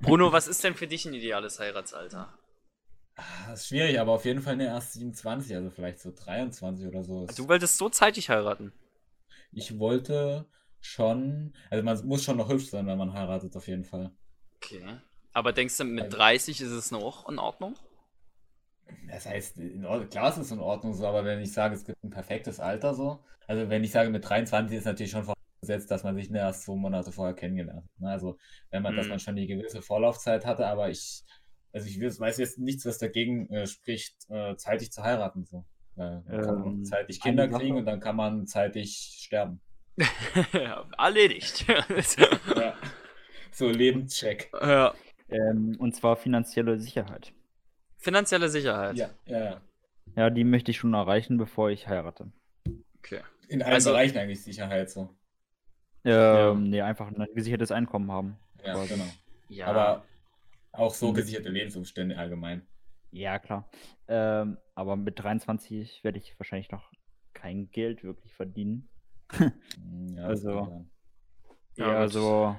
Bruno, 0.00 0.32
was 0.32 0.48
ist 0.48 0.62
denn 0.64 0.74
für 0.74 0.86
dich 0.86 1.04
ein 1.06 1.14
ideales 1.14 1.58
Heiratsalter? 1.60 2.32
Ah, 3.16 3.22
Das 3.50 3.60
ist 3.60 3.68
schwierig, 3.68 4.00
aber 4.00 4.12
auf 4.12 4.24
jeden 4.24 4.40
Fall 4.40 4.54
eine 4.54 4.66
erst 4.66 4.94
27, 4.94 5.54
also 5.54 5.70
vielleicht 5.70 6.00
so 6.00 6.12
23 6.12 6.86
oder 6.86 7.04
so. 7.04 7.26
Du 7.36 7.48
wolltest 7.48 7.76
so 7.78 7.88
zeitig 7.88 8.30
heiraten. 8.30 8.72
Ich 9.52 9.78
wollte 9.78 10.46
schon, 10.80 11.52
also 11.70 11.84
man 11.84 12.06
muss 12.06 12.24
schon 12.24 12.38
noch 12.38 12.48
hübsch 12.48 12.70
sein, 12.70 12.86
wenn 12.86 12.98
man 12.98 13.12
heiratet, 13.12 13.54
auf 13.56 13.68
jeden 13.68 13.84
Fall. 13.84 14.10
Okay. 14.56 14.82
Aber 15.34 15.52
denkst 15.52 15.76
du, 15.76 15.84
mit 15.84 16.04
Also- 16.04 16.16
30 16.16 16.60
ist 16.60 16.70
es 16.70 16.90
noch 16.90 17.28
in 17.28 17.38
Ordnung? 17.38 17.76
Das 19.08 19.26
heißt, 19.26 19.58
in 19.58 19.84
Ordnung, 19.86 20.08
klar 20.08 20.30
ist 20.30 20.38
es 20.38 20.50
in 20.50 20.58
Ordnung 20.60 20.94
so, 20.94 21.06
aber 21.06 21.24
wenn 21.24 21.40
ich 21.40 21.52
sage, 21.52 21.74
es 21.74 21.84
gibt 21.84 22.02
ein 22.02 22.10
perfektes 22.10 22.60
Alter 22.60 22.94
so, 22.94 23.24
also 23.46 23.68
wenn 23.68 23.84
ich 23.84 23.90
sage, 23.90 24.10
mit 24.10 24.26
23 24.28 24.76
ist 24.78 24.84
natürlich 24.84 25.12
schon 25.12 25.24
vorausgesetzt, 25.62 25.90
dass 25.90 26.02
man 26.04 26.16
sich 26.16 26.30
erst 26.30 26.62
zwei 26.64 26.74
Monate 26.74 27.12
vorher 27.12 27.34
kennengelernt 27.34 27.84
hat. 27.84 28.00
ne? 28.00 28.10
Also 28.10 28.36
wenn 28.70 28.82
man, 28.82 28.96
dass 28.96 29.06
Mhm. 29.06 29.10
man 29.10 29.18
schon 29.20 29.36
die 29.36 29.46
gewisse 29.46 29.80
Vorlaufzeit 29.82 30.44
hatte, 30.44 30.66
aber 30.66 30.90
ich, 30.90 31.22
also 31.72 31.86
ich 31.86 32.00
weiß 32.00 32.38
jetzt 32.38 32.58
nichts, 32.58 32.84
was 32.84 32.98
dagegen 32.98 33.48
äh, 33.50 33.66
spricht, 33.66 34.28
äh, 34.28 34.56
zeitig 34.56 34.92
zu 34.92 35.02
heiraten. 35.02 35.44
So. 35.44 35.64
Äh, 35.96 36.20
dann 36.26 36.40
kann 36.42 36.54
man 36.60 36.68
Ähm, 36.78 36.84
zeitig 36.84 37.20
eine 37.22 37.30
Kinder 37.30 37.48
Sache- 37.50 37.60
kriegen 37.60 37.76
und 37.76 37.86
dann 37.86 38.00
kann 38.00 38.16
man 38.16 38.46
zeitig 38.46 38.96
sterben. 39.24 39.60
Erledigt. 40.98 41.64
Ja. 42.56 42.74
So 43.54 43.68
Lebenscheck. 43.68 44.50
ja. 44.60 44.94
Ähm, 45.28 45.76
und 45.78 45.94
zwar 45.94 46.16
finanzielle 46.16 46.78
Sicherheit. 46.78 47.32
Finanzielle 47.98 48.48
Sicherheit. 48.48 48.96
Ja, 48.96 49.10
ja, 49.26 49.44
ja. 49.44 49.60
Ja, 50.16 50.30
die 50.30 50.44
möchte 50.44 50.70
ich 50.70 50.78
schon 50.78 50.92
erreichen, 50.94 51.36
bevor 51.38 51.70
ich 51.70 51.86
heirate. 51.88 52.32
Okay. 52.98 53.20
In 53.48 53.62
allen 53.62 53.74
Also- 53.74 53.90
Bereichen 53.90 54.16
eigentlich 54.18 54.42
Sicherheit 54.42 54.90
so. 54.90 55.14
Ähm, 56.04 56.70
nee, 56.70 56.80
einfach 56.80 57.08
ein 57.08 57.26
gesichertes 57.34 57.70
Einkommen 57.70 58.10
haben. 58.10 58.38
Ja, 58.64 58.74
quasi. 58.74 58.94
genau. 58.94 59.06
Ja. 59.48 59.66
Aber 59.66 60.04
auch 60.72 60.94
so 60.94 61.12
gesicherte 61.12 61.50
Lebensumstände 61.50 62.16
allgemein. 62.16 62.66
Ja, 63.10 63.38
klar. 63.38 63.68
Ähm, 64.08 64.56
aber 64.74 64.96
mit 64.96 65.18
23 65.22 66.02
werde 66.02 66.18
ich 66.18 66.38
wahrscheinlich 66.38 66.70
noch 66.70 66.90
kein 67.34 67.70
Geld 67.70 68.04
wirklich 68.04 68.32
verdienen. 68.34 68.88
Ja, 70.14 70.26
Also-. 70.26 70.86
Ja, 71.76 71.90
eher 71.90 72.02
gut. 72.04 72.12
so, 72.12 72.56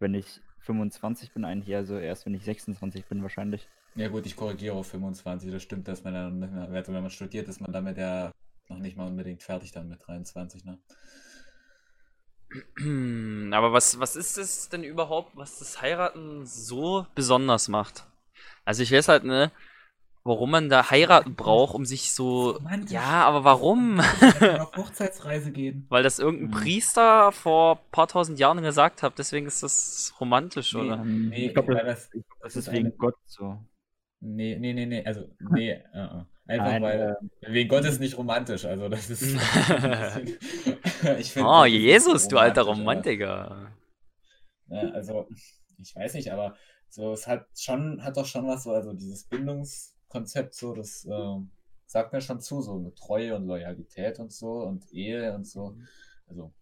wenn 0.00 0.14
ich 0.14 0.40
25 0.60 1.32
bin, 1.32 1.44
eigentlich 1.44 1.68
eher 1.68 1.84
so 1.84 1.96
erst, 1.96 2.26
wenn 2.26 2.34
ich 2.34 2.44
26 2.44 3.06
bin, 3.06 3.22
wahrscheinlich. 3.22 3.68
Ja 3.94 4.08
gut, 4.08 4.26
ich 4.26 4.34
korrigiere 4.36 4.74
auf 4.74 4.88
25. 4.88 5.50
Das 5.52 5.62
stimmt, 5.62 5.86
dass 5.86 6.02
man 6.02 6.14
dann, 6.14 6.42
also 6.42 6.92
wenn 6.92 7.02
man 7.02 7.10
studiert, 7.10 7.48
ist 7.48 7.60
man 7.60 7.72
damit 7.72 7.98
ja 7.98 8.32
noch 8.68 8.78
nicht 8.78 8.96
mal 8.96 9.06
unbedingt 9.06 9.42
fertig 9.42 9.70
dann 9.70 9.88
mit 9.88 10.04
23, 10.06 10.64
ne? 10.64 10.78
Aber 13.52 13.72
was, 13.72 13.98
was 14.00 14.16
ist 14.16 14.38
es 14.38 14.68
denn 14.68 14.84
überhaupt, 14.84 15.36
was 15.36 15.58
das 15.58 15.80
Heiraten 15.82 16.46
so 16.46 17.06
besonders 17.14 17.68
macht? 17.68 18.06
Also 18.64 18.82
ich 18.82 18.92
weiß 18.92 19.08
halt, 19.08 19.24
ne, 19.24 19.50
warum 20.24 20.50
man 20.50 20.68
da 20.68 20.90
heiraten 20.90 21.34
braucht, 21.34 21.74
um 21.74 21.84
sich 21.84 22.12
so. 22.12 22.50
Romantisch. 22.52 22.90
Ja, 22.92 23.24
aber 23.26 23.44
warum? 23.44 24.00
auf 24.00 24.76
Hochzeitsreise 24.76 25.52
gehen. 25.52 25.86
Weil 25.88 26.02
das 26.02 26.18
irgendein 26.18 26.48
Mhm. 26.48 26.52
Priester 26.62 27.30
vor 27.32 27.76
ein 27.76 27.90
paar 27.92 28.08
tausend 28.08 28.38
Jahren 28.38 28.62
gesagt 28.62 29.02
hat, 29.02 29.18
deswegen 29.18 29.46
ist 29.46 29.62
das 29.62 30.14
romantisch, 30.20 30.72
Nee. 30.74 30.80
oder? 30.80 30.96
Nee, 31.04 31.46
ich 31.46 31.54
glaube, 31.54 31.74
das, 31.76 32.10
das- 32.42 32.56
ist 32.56 32.72
wegen 32.72 32.86
eine- 32.86 32.96
Gott 32.96 33.14
so. 33.26 33.58
Nee, 34.20 34.56
nee, 34.58 34.72
nee, 34.72 34.86
nee, 34.86 35.04
also, 35.04 35.28
nee, 35.50 35.70
äh, 35.72 35.74
äh. 35.94 36.24
einfach 36.48 36.66
Nein, 36.66 36.82
weil, 36.82 37.16
äh, 37.42 37.52
wegen 37.52 37.68
Gott 37.68 37.84
ist 37.84 38.00
nicht 38.00 38.16
romantisch, 38.16 38.64
also 38.64 38.88
das 38.88 39.10
ist, 39.10 39.22
ich 41.18 41.32
finde, 41.32 41.54
Oh, 41.54 41.64
Jesus, 41.64 42.28
du 42.28 42.38
alter 42.38 42.62
Romantiker. 42.62 43.70
ja, 44.68 44.90
also, 44.90 45.28
ich 45.78 45.94
weiß 45.94 46.14
nicht, 46.14 46.32
aber 46.32 46.56
so, 46.88 47.12
es 47.12 47.26
hat 47.26 47.46
schon, 47.58 48.02
hat 48.02 48.16
doch 48.16 48.26
schon 48.26 48.46
was 48.46 48.64
so, 48.64 48.72
also 48.72 48.92
dieses 48.92 49.24
Bindungskonzept 49.24 50.54
so, 50.54 50.74
das 50.74 51.04
ähm, 51.10 51.50
sagt 51.86 52.12
mir 52.12 52.20
schon 52.20 52.40
zu, 52.40 52.62
so 52.62 52.78
mit 52.78 52.96
Treue 52.96 53.36
und 53.36 53.46
Loyalität 53.46 54.18
und 54.18 54.32
so 54.32 54.62
und 54.62 54.90
Ehe 54.92 55.34
und 55.34 55.46
so, 55.46 55.76
also, 56.28 56.52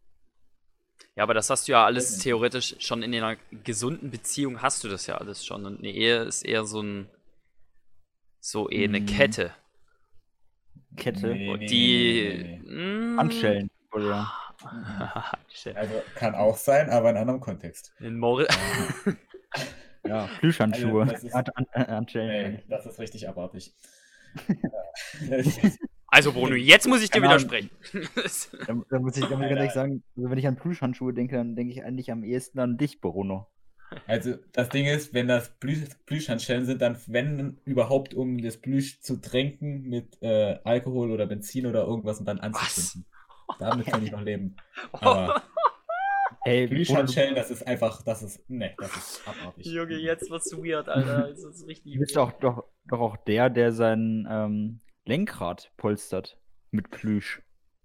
Ja, 1.17 1.23
aber 1.25 1.35
das 1.35 1.51
hast 1.51 1.67
du 1.69 1.73
ja 1.73 1.85
alles 1.85 2.19
theoretisch 2.19 2.77
schon 2.79 3.03
in 3.03 3.13
einer 3.15 3.37
gesunden 3.65 4.11
Beziehung 4.13 4.63
hast 4.63 4.85
du 4.85 4.89
das 4.89 5.07
ja 5.09 5.17
alles 5.17 5.45
schon. 5.45 5.67
Und 5.67 5.79
eine 5.79 5.91
Ehe 5.91 6.23
ist 6.23 6.45
eher 6.45 6.65
so 6.65 6.81
ein, 6.83 7.09
so 8.41 8.69
eher 8.69 8.89
eine 8.89 9.01
Mhm. 9.01 9.01
Kette. 9.01 9.53
Kette. 10.97 11.39
Nee, 11.39 11.39
Und 11.45 11.71
nee, 11.71 11.71
die. 11.71 12.33
nee, 12.39 12.39
nee, 12.39 12.63
Mm. 12.67 13.19
Oder. 13.95 14.31
Also, 15.75 15.95
kann 16.15 16.35
auch 16.35 16.57
sein, 16.57 16.91
aber 16.91 17.11
in 17.11 17.17
anderem 17.17 17.41
Kontext. 17.41 17.93
In 18.01 18.19
Mor 18.19 18.45
ja, 20.07 20.29
Plüschhandschuhe. 20.39 21.03
Also, 21.09 21.13
das 21.13 21.23
ist- 21.25 21.35
äh. 21.73 22.03
Nee, 22.15 22.63
das 22.69 22.87
ist 22.87 22.99
richtig 22.99 23.29
abartig. 23.29 23.73
also, 26.09 26.33
Bruno, 26.33 26.55
jetzt 26.55 26.87
muss 26.87 27.03
ich 27.03 27.11
dir 27.11 27.23
widersprechen. 27.23 27.71
Da, 28.67 28.75
da 28.91 28.99
muss 28.99 29.17
ich, 29.17 29.25
da 29.25 29.37
muss 29.37 29.47
ich 29.47 29.51
ganz 29.51 29.57
ehrlich 29.57 29.73
sagen, 29.73 30.03
also 30.17 30.31
wenn 30.31 30.39
ich 30.39 30.47
an 30.47 30.57
Plüschhandschuhe 30.57 31.13
denke, 31.15 31.37
dann 31.37 31.57
denke 31.57 31.73
ich 31.73 31.83
eigentlich 31.85 32.11
am 32.13 32.25
ehesten 32.25 32.59
an 32.59 32.77
dich, 32.77 33.01
Bruno. 33.01 33.47
Also 34.07 34.35
das 34.53 34.69
Ding 34.71 34.87
ist, 34.87 35.15
wenn 35.15 35.29
das 35.29 35.51
Plüsch 35.59 35.81
Plüschhandschellen 36.07 36.65
sind, 36.67 36.83
dann 36.83 36.99
wenn 37.07 37.59
überhaupt, 37.65 38.13
um 38.15 38.39
das 38.43 38.57
Plüsch 38.57 39.01
zu 39.01 39.21
tränken 39.21 39.83
mit 39.89 40.21
äh, 40.23 40.59
Alkohol 40.65 41.11
oder 41.11 41.27
Benzin 41.27 41.67
oder 41.67 41.85
irgendwas 41.85 42.19
und 42.19 42.27
dann 42.27 42.41
anzuzünden. 42.41 43.07
Damit 43.59 43.87
kann 43.87 44.03
ich 44.03 44.11
noch 44.11 44.23
leben. 44.23 44.57
Aber 44.93 45.43
Hey, 46.47 46.67
Bruno, 46.67 46.69
du, 46.69 46.85
Plüschhandschellen, 46.85 47.35
das 47.35 47.51
ist 47.51 47.67
einfach, 47.67 48.03
das 48.03 48.23
ist, 48.23 48.51
ne, 48.51 48.75
das 48.77 48.95
ist 48.95 49.27
abartig. 49.27 49.65
Junge, 49.65 49.97
jetzt 49.97 50.31
wird's 50.31 50.53
weird, 50.53 50.89
Alter. 50.91 51.29
Das 51.31 51.43
ist 51.43 51.67
richtig. 51.67 51.95
du 51.95 52.01
bist 52.01 52.17
doch, 52.17 52.33
doch, 52.33 52.65
doch 52.85 53.01
auch 53.01 53.17
der, 53.17 53.49
der 53.49 53.73
sein 53.73 54.29
ähm, 54.31 54.81
Lenkrad 55.07 55.73
polstert 55.79 56.39
mit 56.71 56.91
Plüsch. 56.91 57.43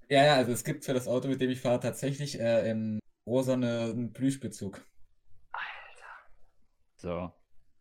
Ja, 0.09 0.25
ja, 0.25 0.35
also 0.35 0.51
es 0.51 0.65
gibt 0.65 0.83
für 0.83 0.93
das 0.93 1.07
Auto, 1.07 1.29
mit 1.29 1.39
dem 1.39 1.49
ich 1.49 1.61
fahre, 1.61 1.79
tatsächlich 1.79 2.37
äh, 2.37 2.69
im 2.69 2.99
Rosane 3.25 3.91
einen 3.91 4.11
Plüschbezug. 4.11 4.81
So, 6.97 7.31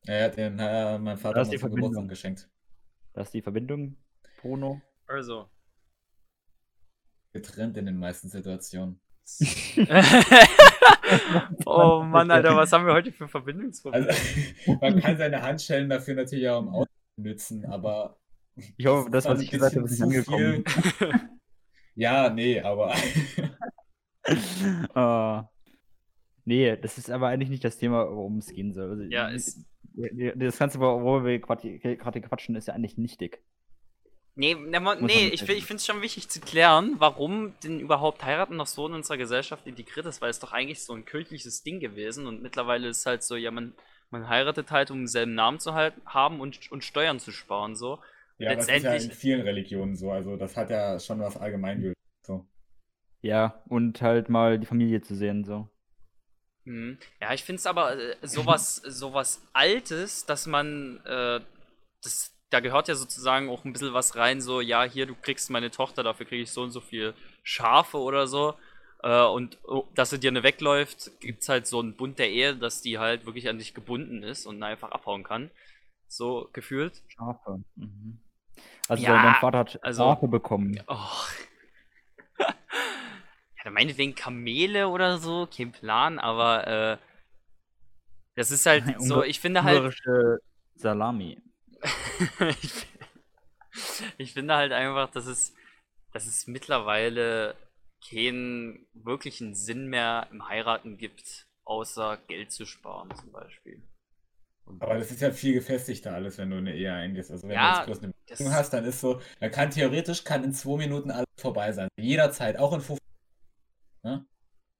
Ja, 0.04 0.14
ja, 0.14 0.28
den 0.28 0.60
hat 0.60 0.70
äh, 0.70 0.98
mein 0.98 1.16
Vater 1.16 1.44
mir 1.44 1.50
die 1.50 1.58
zum 1.58 1.74
Geburtstag 1.74 2.08
geschenkt. 2.08 2.48
das 3.14 3.28
ist 3.28 3.34
die 3.34 3.42
Verbindung, 3.42 3.96
Bruno. 4.40 4.80
Also. 5.08 5.50
Getrennt 7.32 7.76
in 7.76 7.86
den 7.86 7.98
meisten 7.98 8.28
Situationen. 8.28 9.00
oh 11.66 12.02
Mann, 12.02 12.30
Alter, 12.30 12.56
was 12.56 12.72
haben 12.72 12.86
wir 12.86 12.94
heute 12.94 13.12
für 13.12 13.28
Verbindungsprobleme? 13.28 14.08
Also, 14.08 14.78
man 14.80 15.00
kann 15.00 15.18
seine 15.18 15.42
Handschellen 15.42 15.88
dafür 15.90 16.14
natürlich 16.14 16.48
auch 16.48 16.60
im 16.62 16.68
Auto 16.68 16.90
nützen, 17.16 17.64
aber 17.66 18.16
Ich 18.76 18.86
hoffe, 18.86 19.10
das, 19.10 19.26
was 19.26 19.40
ich 19.40 19.50
gesagt 19.50 19.76
habe, 19.76 19.84
ist 19.86 19.92
nicht 20.00 20.02
angekommen. 20.02 20.64
Ja, 21.94 22.30
nee, 22.30 22.60
aber 22.60 22.94
äh, 24.94 25.42
nee, 26.44 26.76
das 26.76 26.96
ist 26.96 27.10
aber 27.10 27.26
eigentlich 27.26 27.50
nicht 27.50 27.64
das 27.64 27.76
Thema, 27.76 28.06
worum 28.08 28.38
es 28.38 28.46
gehen 28.46 28.72
soll. 28.72 28.90
Also, 28.90 29.02
Ja, 29.02 29.28
ist- 29.28 29.66
Das 30.36 30.58
Ganze, 30.58 30.78
worüber 30.78 31.24
wir 31.24 31.40
gerade 31.40 31.76
gerade 31.80 32.20
quatschen, 32.20 32.54
ist 32.54 32.68
ja 32.68 32.74
eigentlich 32.74 32.98
nichtig. 32.98 33.42
Nee, 34.38 34.54
ne, 34.54 34.80
nee 35.00 35.28
ich, 35.30 35.42
ich 35.48 35.64
finde 35.64 35.80
es 35.80 35.86
schon 35.86 36.00
wichtig 36.00 36.28
zu 36.28 36.40
klären, 36.40 36.94
warum 36.98 37.54
denn 37.64 37.80
überhaupt 37.80 38.24
heiraten 38.24 38.54
noch 38.54 38.68
so 38.68 38.86
in 38.86 38.94
unserer 38.94 39.16
Gesellschaft 39.16 39.66
integriert 39.66 40.06
ist, 40.06 40.22
weil 40.22 40.30
es 40.30 40.38
doch 40.38 40.52
eigentlich 40.52 40.84
so 40.84 40.94
ein 40.94 41.04
kirchliches 41.04 41.64
Ding 41.64 41.80
gewesen 41.80 42.28
und 42.28 42.40
mittlerweile 42.40 42.86
ist 42.86 43.04
halt 43.04 43.24
so, 43.24 43.34
ja, 43.34 43.50
man, 43.50 43.74
man 44.10 44.28
heiratet 44.28 44.70
halt, 44.70 44.92
um 44.92 44.98
denselben 44.98 45.34
Namen 45.34 45.58
zu 45.58 45.74
halten, 45.74 46.00
haben 46.06 46.40
und, 46.40 46.70
und 46.70 46.84
Steuern 46.84 47.18
zu 47.18 47.32
sparen, 47.32 47.74
so. 47.74 47.98
ja, 48.38 48.54
das 48.54 48.68
ist 48.68 48.84
ja 48.84 48.94
in 48.94 49.10
vielen 49.10 49.40
Religionen 49.40 49.96
so. 49.96 50.12
Also 50.12 50.36
das 50.36 50.56
hat 50.56 50.70
ja 50.70 51.00
schon 51.00 51.18
was 51.18 51.36
Allgemeingültiges. 51.36 51.96
So. 52.24 52.46
Ja, 53.20 53.60
und 53.66 54.00
halt 54.02 54.28
mal 54.28 54.60
die 54.60 54.66
Familie 54.66 55.00
zu 55.00 55.16
sehen, 55.16 55.42
so. 55.42 55.68
Mhm. 56.64 56.98
Ja, 57.20 57.34
ich 57.34 57.42
finde 57.42 57.58
es 57.58 57.66
aber 57.66 57.98
äh, 57.98 58.14
sowas, 58.22 58.76
sowas 58.76 59.42
Altes, 59.52 60.26
dass 60.26 60.46
man, 60.46 61.00
äh, 61.04 61.40
das, 62.04 62.37
da 62.50 62.60
gehört 62.60 62.88
ja 62.88 62.94
sozusagen 62.94 63.48
auch 63.50 63.64
ein 63.64 63.72
bisschen 63.72 63.92
was 63.92 64.16
rein, 64.16 64.40
so, 64.40 64.60
ja, 64.60 64.84
hier, 64.84 65.06
du 65.06 65.14
kriegst 65.14 65.50
meine 65.50 65.70
Tochter, 65.70 66.02
dafür 66.02 66.26
kriege 66.26 66.42
ich 66.42 66.50
so 66.50 66.62
und 66.62 66.70
so 66.70 66.80
viel 66.80 67.14
Schafe 67.42 67.98
oder 67.98 68.26
so. 68.26 68.54
Äh, 69.02 69.24
und 69.26 69.58
oh, 69.64 69.86
dass 69.94 70.10
sie 70.10 70.18
dir 70.18 70.30
eine 70.30 70.42
wegläuft, 70.42 71.10
gibt 71.20 71.42
es 71.42 71.48
halt 71.48 71.66
so 71.66 71.78
einen 71.80 71.94
Bund 71.94 72.18
der 72.18 72.30
Ehe, 72.30 72.56
dass 72.56 72.80
die 72.82 72.98
halt 72.98 73.26
wirklich 73.26 73.48
an 73.48 73.58
dich 73.58 73.74
gebunden 73.74 74.22
ist 74.22 74.46
und 74.46 74.62
einfach 74.62 74.90
abhauen 74.90 75.22
kann. 75.24 75.50
So 76.08 76.48
gefühlt. 76.52 77.02
Schafe. 77.08 77.62
Mhm. 77.76 78.20
Also 78.88 79.04
Ja, 79.04 79.22
dein 79.22 79.34
Vater 79.36 79.58
hat 79.58 79.78
also- 79.84 80.02
Schafe 80.04 80.28
bekommen. 80.28 80.80
Oh. 80.88 80.96
ja, 82.38 82.54
dann 83.64 83.74
meinetwegen 83.74 84.14
Kamele 84.14 84.88
oder 84.88 85.18
so, 85.18 85.46
kein 85.54 85.72
Plan, 85.72 86.18
aber 86.18 86.66
äh, 86.66 86.98
das 88.36 88.50
ist 88.52 88.64
halt 88.66 88.84
so, 89.00 89.22
ich 89.22 89.40
finde 89.40 89.64
halt. 89.64 89.94
Salami. 90.76 91.42
Ich, 92.62 92.86
ich 94.18 94.32
finde 94.32 94.54
halt 94.56 94.72
einfach, 94.72 95.10
dass 95.10 95.26
es, 95.26 95.54
dass 96.12 96.26
es 96.26 96.46
mittlerweile 96.46 97.56
keinen 98.08 98.86
wirklichen 98.94 99.54
Sinn 99.54 99.88
mehr 99.88 100.28
im 100.30 100.46
Heiraten 100.48 100.96
gibt, 100.98 101.46
außer 101.64 102.18
Geld 102.28 102.52
zu 102.52 102.64
sparen 102.64 103.14
zum 103.16 103.32
Beispiel. 103.32 103.82
Aber 104.80 104.98
das 104.98 105.10
ist 105.10 105.22
ja 105.22 105.30
viel 105.32 105.54
gefestigter 105.54 106.12
alles, 106.14 106.36
wenn 106.36 106.50
du 106.50 106.58
eine 106.58 106.74
Ehe 106.74 106.92
eingehst. 106.92 107.30
Also 107.30 107.48
wenn 107.48 107.54
Ja, 107.54 107.72
du 107.72 107.76
jetzt 107.78 107.86
bloß 107.86 107.98
eine 108.02 108.12
das- 108.26 108.38
Beziehung 108.38 108.52
hast, 108.52 108.70
dann 108.72 108.84
ist 108.84 109.00
so, 109.00 109.20
dann 109.40 109.50
kann 109.50 109.70
theoretisch 109.70 110.24
kann 110.24 110.44
in 110.44 110.52
zwei 110.52 110.76
Minuten 110.76 111.10
alles 111.10 111.26
vorbei 111.38 111.72
sein. 111.72 111.88
Jederzeit, 111.98 112.58
auch 112.58 112.72
in 112.74 112.80
15. 112.80 112.98
Ne? 114.04 114.26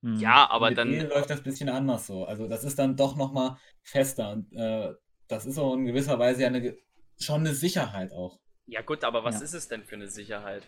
Mhm. 0.02 0.16
ja, 0.20 0.48
aber 0.50 0.70
mit 0.70 0.78
Ehe 0.78 0.98
dann, 1.00 1.08
läuft 1.08 1.30
das 1.30 1.40
ein 1.40 1.44
bisschen 1.44 1.68
anders 1.70 2.06
so. 2.06 2.24
Also 2.26 2.48
das 2.48 2.64
ist 2.64 2.78
dann 2.78 2.96
doch 2.96 3.16
nochmal 3.16 3.56
fester 3.82 4.30
und 4.32 4.52
äh, 4.52 4.94
das 5.26 5.46
ist 5.46 5.58
auch 5.58 5.74
in 5.74 5.86
gewisser 5.86 6.18
Weise 6.18 6.42
ja 6.42 6.48
eine, 6.48 6.76
schon 7.20 7.40
eine 7.40 7.54
Sicherheit 7.54 8.12
auch. 8.12 8.38
ja 8.66 8.82
gut, 8.82 9.04
aber 9.04 9.24
was 9.24 9.36
Ja. 9.36 9.42
ist 9.44 9.54
es 9.54 9.68
denn 9.68 9.84
für 9.84 9.96
eine 9.96 10.08
Sicherheit? 10.08 10.62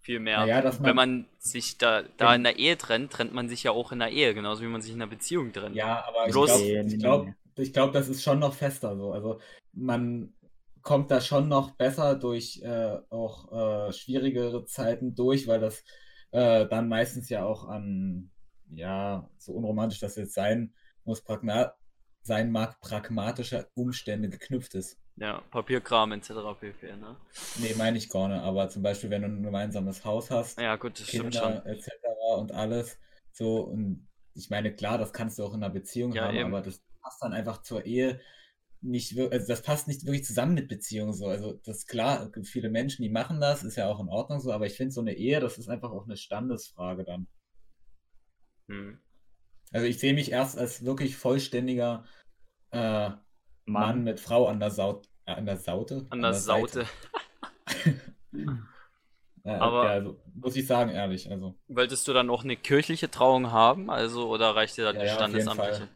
Viel 0.00 0.20
mehr. 0.20 0.38
Naja, 0.38 0.60
dass 0.62 0.78
Wenn 0.82 0.94
man, 0.94 1.10
man 1.22 1.28
sich 1.38 1.78
da, 1.78 2.02
da 2.02 2.34
in 2.34 2.44
der 2.44 2.58
Ehe 2.58 2.78
trennt, 2.78 3.12
trennt 3.12 3.34
man 3.34 3.48
sich 3.48 3.64
ja 3.64 3.72
auch 3.72 3.90
in 3.92 3.98
der 3.98 4.10
Ehe, 4.10 4.34
genauso 4.34 4.62
wie 4.62 4.68
man 4.68 4.80
sich 4.80 4.92
in 4.92 5.02
einer 5.02 5.10
Beziehung 5.10 5.52
trennt. 5.52 5.74
ja, 5.74 6.04
aber 6.06 6.28
ich 6.28 6.32
Bloß- 6.34 6.46
glaube, 6.46 6.86
ich 6.86 6.98
glaube, 6.98 7.34
ich 7.56 7.72
glaub, 7.72 7.92
das 7.92 8.08
ist 8.08 8.22
schon 8.22 8.38
noch 8.38 8.54
fester 8.54 8.96
so. 8.96 9.12
Also 9.12 9.40
man 9.72 10.32
kommt 10.82 11.10
da 11.10 11.20
schon 11.20 11.48
noch 11.48 11.72
besser 11.72 12.14
durch 12.14 12.60
äh, 12.62 12.98
auch 13.10 13.88
äh, 13.88 13.92
schwierigere 13.92 14.64
Zeiten 14.66 15.14
durch, 15.16 15.48
weil 15.48 15.58
das 15.60 15.82
äh, 16.30 16.66
dann 16.68 16.88
meistens 16.88 17.28
ja 17.28 17.44
auch 17.44 17.66
an, 17.66 18.30
ja, 18.70 19.28
so 19.38 19.52
unromantisch 19.54 19.98
das 19.98 20.14
jetzt 20.16 20.34
sein 20.34 20.72
muss, 21.04 21.24
sein 22.22 22.50
mag, 22.52 22.80
pragmatische 22.80 23.68
Umstände 23.74 24.28
geknüpft 24.28 24.74
ist. 24.74 24.98
Ja, 25.16 25.42
Papierkram 25.50 26.12
etc. 26.12 26.54
pp. 26.60 26.96
Ne? 26.96 27.16
Nee, 27.60 27.74
meine 27.76 27.96
ich 27.96 28.10
gar 28.10 28.28
nicht, 28.28 28.40
aber 28.40 28.68
zum 28.68 28.82
Beispiel, 28.82 29.08
wenn 29.10 29.22
du 29.22 29.28
ein 29.28 29.42
gemeinsames 29.42 30.04
Haus 30.04 30.30
hast, 30.30 30.60
Ja, 30.60 30.76
gut, 30.76 31.00
das 31.00 31.08
stimmt 31.08 31.34
schon. 31.34 31.54
Kinder 31.54 31.66
etc. 31.66 31.88
und 32.38 32.52
alles. 32.52 32.98
So, 33.32 33.60
und 33.60 34.06
ich 34.34 34.50
meine, 34.50 34.74
klar, 34.74 34.98
das 34.98 35.12
kannst 35.12 35.38
du 35.38 35.44
auch 35.44 35.54
in 35.54 35.62
einer 35.62 35.72
Beziehung 35.72 36.12
Ja, 36.12 36.24
haben, 36.26 36.36
eben. 36.36 36.54
aber 36.54 36.62
das 36.62 36.82
passt 37.02 37.22
dann 37.22 37.32
einfach 37.32 37.62
zur 37.62 37.86
Ehe 37.86 38.20
nicht 38.82 39.16
wirklich, 39.16 39.40
also 39.40 39.52
das 39.52 39.62
passt 39.62 39.88
nicht 39.88 40.04
wirklich 40.04 40.24
zusammen 40.24 40.54
mit 40.54 40.68
Beziehung 40.68 41.12
so. 41.12 41.26
Also 41.26 41.54
das 41.64 41.78
ist 41.78 41.88
klar, 41.88 42.30
viele 42.44 42.68
Menschen, 42.68 43.02
die 43.02 43.08
machen 43.08 43.40
das, 43.40 43.64
ist 43.64 43.76
ja 43.76 43.88
auch 43.88 44.00
in 44.00 44.08
Ordnung 44.08 44.40
so, 44.40 44.52
aber 44.52 44.66
ich 44.66 44.76
finde 44.76 44.92
so 44.92 45.00
eine 45.00 45.14
Ehe, 45.14 45.40
das 45.40 45.58
ist 45.58 45.68
einfach 45.68 45.90
auch 45.90 46.04
eine 46.04 46.16
Standesfrage 46.16 47.04
dann. 47.04 47.26
Hm. 48.68 48.98
Also 49.72 49.86
ich 49.86 49.98
sehe 49.98 50.14
mich 50.14 50.30
erst 50.30 50.58
als 50.58 50.84
wirklich 50.84 51.16
vollständiger 51.16 52.04
äh, 52.70 53.10
Mann 53.66 53.82
Mann. 53.96 54.04
mit 54.04 54.20
Frau 54.20 54.46
an 54.46 54.58
der 54.60 54.70
Saut, 54.70 55.06
äh, 55.26 55.32
an 55.32 55.44
der 55.46 55.56
Saute? 55.56 56.06
An 56.10 56.22
der 56.22 56.34
Seite. 56.34 56.84
Saute. 56.84 56.86
Ja, 59.44 59.60
Aber- 59.60 59.84
ja, 59.84 59.90
also, 59.90 60.20
muss 60.34 60.56
ich 60.56 60.66
sagen, 60.66 60.90
ehrlich. 60.90 61.30
Also, 61.30 61.54
Wolltest 61.68 62.08
du 62.08 62.12
dann 62.12 62.30
auch 62.30 62.42
eine 62.42 62.56
kirchliche 62.56 63.08
Trauung 63.08 63.52
haben? 63.52 63.90
Also, 63.90 64.28
oder 64.28 64.56
reicht 64.56 64.76
dir 64.76 64.84
da 64.84 64.92
Ja, 64.92 65.02
die 65.04 65.08
standesamtliche? 65.08 65.88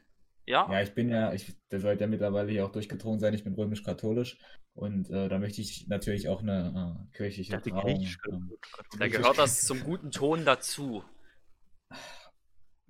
Ja? 0.47 0.69
ja, 0.71 0.83
ich 0.83 0.95
bin 0.95 1.09
ja, 1.09 1.33
ich, 1.33 1.57
der 1.71 1.81
sollte 1.81 2.03
ja 2.03 2.07
mittlerweile 2.07 2.51
hier 2.53 2.65
auch 2.65 2.71
durchgedrungen 2.71 3.19
sein, 3.19 3.35
ich 3.35 3.43
bin 3.43 3.55
römisch-katholisch 3.55 4.39
und 4.75 5.11
äh, 5.11 5.29
da 5.29 5.39
möchte 5.41 5.61
ich 5.63 5.89
natürlich 5.89 6.29
auch 6.29 6.43
eine 6.43 7.07
äh, 7.11 7.17
kirchliche 7.17 7.41
Ich 7.43 7.49
dachte, 7.49 7.71
Trauung. 7.71 7.83
griechisch. 7.83 8.19
ähm, 8.31 8.53
Da 9.01 9.09
gehört 9.09 9.39
das 9.39 9.63
zum 9.63 9.83
guten 9.83 10.13
Ton 10.13 10.45
dazu. 10.45 11.03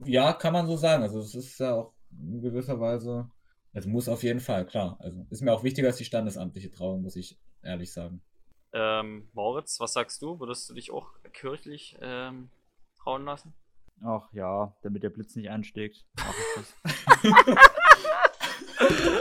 Ja, 0.05 0.35
kann 0.35 0.53
man 0.53 0.67
so 0.67 0.77
sagen. 0.77 1.03
Also 1.03 1.21
es 1.21 1.35
ist 1.35 1.59
ja 1.59 1.75
auch 1.75 1.95
in 2.13 2.43
gewisser 2.43 2.79
Weise, 2.79 3.31
es 3.73 3.87
muss 3.87 4.09
auf 4.09 4.23
jeden 4.23 4.41
Fall, 4.41 4.67
klar. 4.67 4.97
Also 5.01 5.27
ist 5.31 5.43
mir 5.43 5.53
auch 5.53 5.65
wichtiger 5.65 5.89
als 5.89 5.97
die 5.97 6.05
standesamtliche 6.05 6.71
Trauung, 6.71 7.03
muss 7.03 7.17
ich 7.17 7.39
ehrlich 7.63 7.93
sagen. 7.93 8.23
Ähm, 8.73 9.29
Moritz, 9.33 9.81
was 9.81 9.93
sagst 9.93 10.23
du? 10.23 10.39
Würdest 10.39 10.69
du 10.71 10.75
dich 10.75 10.91
auch 10.91 11.13
kirchlich 11.33 11.97
ähm, 12.01 12.51
trauen 12.97 13.25
lassen? 13.25 13.53
Ach 14.03 14.33
ja, 14.33 14.75
damit 14.83 15.03
der 15.03 15.11
Blitz 15.11 15.37
nicht 15.37 15.51
einschlägt. 15.51 16.07
Mach 16.17 16.35
ich 16.35 16.45
das. 16.57 16.75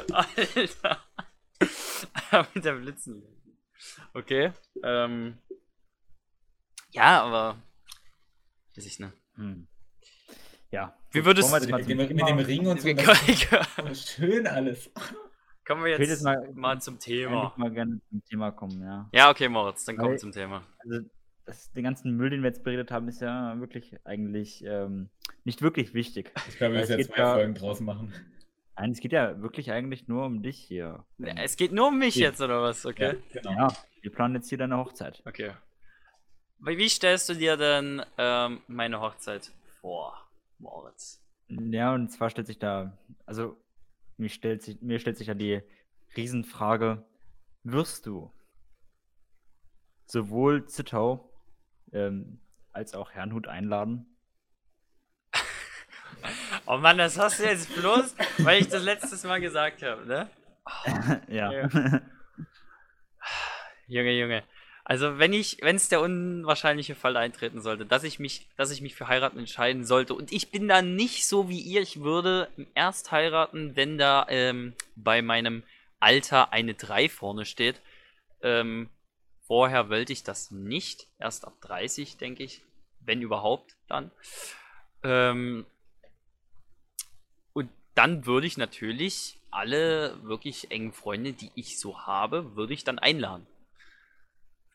Alter. 0.13 0.99
Mit 2.53 2.65
der 2.65 2.73
Blitzen. 2.73 3.23
Okay. 4.13 4.53
Ähm, 4.83 5.37
ja, 6.91 7.23
aber. 7.23 7.61
Weiß 8.75 8.85
ich 8.85 8.99
nicht. 8.99 9.13
Hm. 9.35 9.67
Ja. 10.71 10.98
Wie 11.11 11.25
würdest 11.25 11.49
du- 11.49 11.53
wir 11.53 11.59
Mit 11.77 11.85
zum 11.85 11.97
mit 11.97 12.09
dem. 12.29 12.39
Ring 12.39 12.67
und 12.67 12.81
so, 12.81 12.87
ist 12.87 14.09
schön 14.15 14.47
alles. 14.47 14.91
Kommen 15.65 15.83
wir 15.85 15.99
Ich 15.99 16.07
jetzt 16.09 16.23
mal- 16.23 16.49
mal 16.53 16.79
zum 16.81 16.99
Thema. 16.99 17.41
Eigentlich 17.43 17.57
mal 17.57 17.71
gerne 17.71 17.99
zum 18.09 18.23
Thema 18.25 18.51
kommen, 18.51 18.81
ja. 18.81 19.09
Ja, 19.11 19.29
okay, 19.29 19.47
Moritz, 19.49 19.85
dann 19.85 19.97
kommen 19.97 20.11
wir 20.11 20.17
zum 20.17 20.31
Thema. 20.31 20.63
Also, 20.79 20.99
das, 21.45 21.71
den 21.71 21.83
ganzen 21.83 22.15
Müll, 22.15 22.29
den 22.29 22.41
wir 22.43 22.49
jetzt 22.49 22.63
beredet 22.63 22.91
haben, 22.91 23.07
ist 23.07 23.21
ja 23.21 23.59
wirklich 23.59 23.95
eigentlich 24.05 24.63
ähm, 24.65 25.09
nicht 25.43 25.61
wirklich 25.61 25.93
wichtig. 25.93 26.31
Ich 26.47 26.57
glaube, 26.57 26.73
wir 26.73 26.81
müssen 26.81 26.97
jetzt 26.99 27.07
geht 27.09 27.17
mehr 27.17 27.25
ja- 27.25 27.33
Folgen 27.33 27.53
draus 27.55 27.79
machen. 27.79 28.13
Nein, 28.77 28.91
es 28.91 28.99
geht 29.01 29.11
ja 29.11 29.41
wirklich 29.41 29.71
eigentlich 29.71 30.07
nur 30.07 30.25
um 30.25 30.41
dich 30.41 30.57
hier. 30.57 31.03
Ja, 31.17 31.33
Es 31.43 31.57
geht 31.57 31.71
nur 31.73 31.87
um 31.89 31.97
mich 31.99 32.15
Ja. 32.15 32.27
jetzt, 32.29 32.39
oder 32.39 32.61
was? 32.61 32.85
Okay. 32.85 33.17
genau. 33.33 33.51
Ja, 33.51 33.67
wir 34.01 34.11
planen 34.11 34.35
jetzt 34.35 34.47
hier 34.49 34.57
deine 34.57 34.77
Hochzeit. 34.77 35.21
Okay. 35.25 35.51
Wie 36.59 36.77
wie 36.77 36.87
stellst 36.89 37.27
du 37.29 37.33
dir 37.33 37.57
denn 37.57 38.01
ähm, 38.17 38.61
meine 38.67 39.01
Hochzeit 39.01 39.51
vor, 39.81 40.28
Moritz? 40.59 41.21
Ja, 41.47 41.93
und 41.93 42.09
zwar 42.09 42.29
stellt 42.29 42.47
sich 42.47 42.59
da, 42.59 42.97
also 43.25 43.57
mir 44.17 44.29
stellt 44.29 44.61
sich, 44.61 44.81
mir 44.81 44.99
stellt 44.99 45.17
sich 45.17 45.27
ja 45.27 45.33
die 45.33 45.61
Riesenfrage, 46.15 47.05
wirst 47.63 48.05
du 48.05 48.31
sowohl 50.05 50.65
Zittau 50.67 51.31
ähm, 51.91 52.39
als 52.71 52.93
auch 52.93 53.11
Herrnhut 53.11 53.47
einladen? 53.47 54.05
Oh 56.65 56.77
Mann, 56.77 56.97
das 56.97 57.17
hast 57.17 57.39
du 57.39 57.45
jetzt 57.45 57.73
bloß, 57.73 58.15
weil 58.39 58.61
ich 58.61 58.67
das 58.67 58.83
letztes 58.83 59.23
Mal 59.23 59.39
gesagt 59.39 59.81
habe, 59.81 60.05
ne? 60.05 60.29
ja. 61.27 61.51
Ja. 61.51 62.01
Junge, 63.87 64.11
Junge. 64.11 64.43
Also 64.89 65.19
wenn 65.19 65.34
ich, 65.34 65.60
wenn 65.62 65.75
es 65.75 65.88
der 65.88 66.01
unwahrscheinliche 66.01 66.96
Fall 66.96 67.15
eintreten 67.15 67.62
sollte, 67.62 67.86
dass 67.86 68.03
ich 68.03 68.17
mich, 68.17 68.48
dass 68.58 68.72
ich 68.72 68.81
mich 68.81 68.96
für 68.96 69.08
heiraten 69.08 69.38
entscheiden 69.38 69.86
sollte 69.86 70.15
und 70.15 70.31
ich 70.31 70.50
bin 70.50 70.67
da 70.67 70.81
nicht 70.81 71.27
so 71.27 71.48
wie 71.48 71.60
ihr, 71.60 71.84
ich 71.84 72.01
würde 72.01 72.50
erst 72.74 73.12
heiraten, 73.12 73.75
wenn 73.75 74.00
da 74.00 74.25
ähm, 74.29 74.74
bei 74.96 75.22
meinem 75.22 75.62
Alter 76.00 76.53
eine 76.53 76.74
3 76.74 77.08
vorne 77.08 77.46
steht. 77.46 77.79
Ähm, 78.41 78.89
vorher 79.46 79.91
wollte 79.91 80.12
ich 80.12 80.24
das 80.24 80.50
nicht, 80.50 81.05
erst 81.19 81.46
ab 81.46 81.53
30, 81.62 82.17
denke 82.17 82.41
ich, 82.41 82.63
wenn 83.01 83.22
überhaupt 83.22 83.75
dann. 83.88 84.10
Ähm, 85.03 85.67
und 87.53 87.69
dann 87.93 88.25
würde 88.25 88.48
ich 88.48 88.58
natürlich 88.58 89.38
alle 89.52 90.17
wirklich 90.23 90.71
engen 90.71 90.93
Freunde, 90.93 91.34
die 91.34 91.52
ich 91.54 91.78
so 91.78 92.08
habe, 92.08 92.56
würde 92.56 92.73
ich 92.73 92.84
dann 92.84 92.97
einladen. 92.97 93.45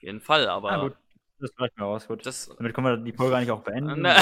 Jeden 0.04 0.20
Fall, 0.20 0.46
aber 0.48 0.70
Ah, 0.72 0.80
gut. 0.82 0.96
Das 1.40 1.50
reicht 1.58 1.76
mir 1.78 1.86
aus, 1.86 2.06
gut. 2.06 2.24
das. 2.26 2.50
Damit 2.58 2.74
können 2.74 2.86
wir 2.86 2.96
die 2.98 3.12
Folge 3.12 3.36
eigentlich 3.36 3.50
auch 3.50 3.62
beenden. 3.62 4.02
Ne. 4.02 4.14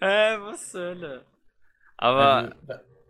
äh, 0.00 0.38
was 0.40 0.70
zur 0.70 0.80
Hölle? 0.80 1.24
Aber 1.96 2.34
Also, 2.36 2.54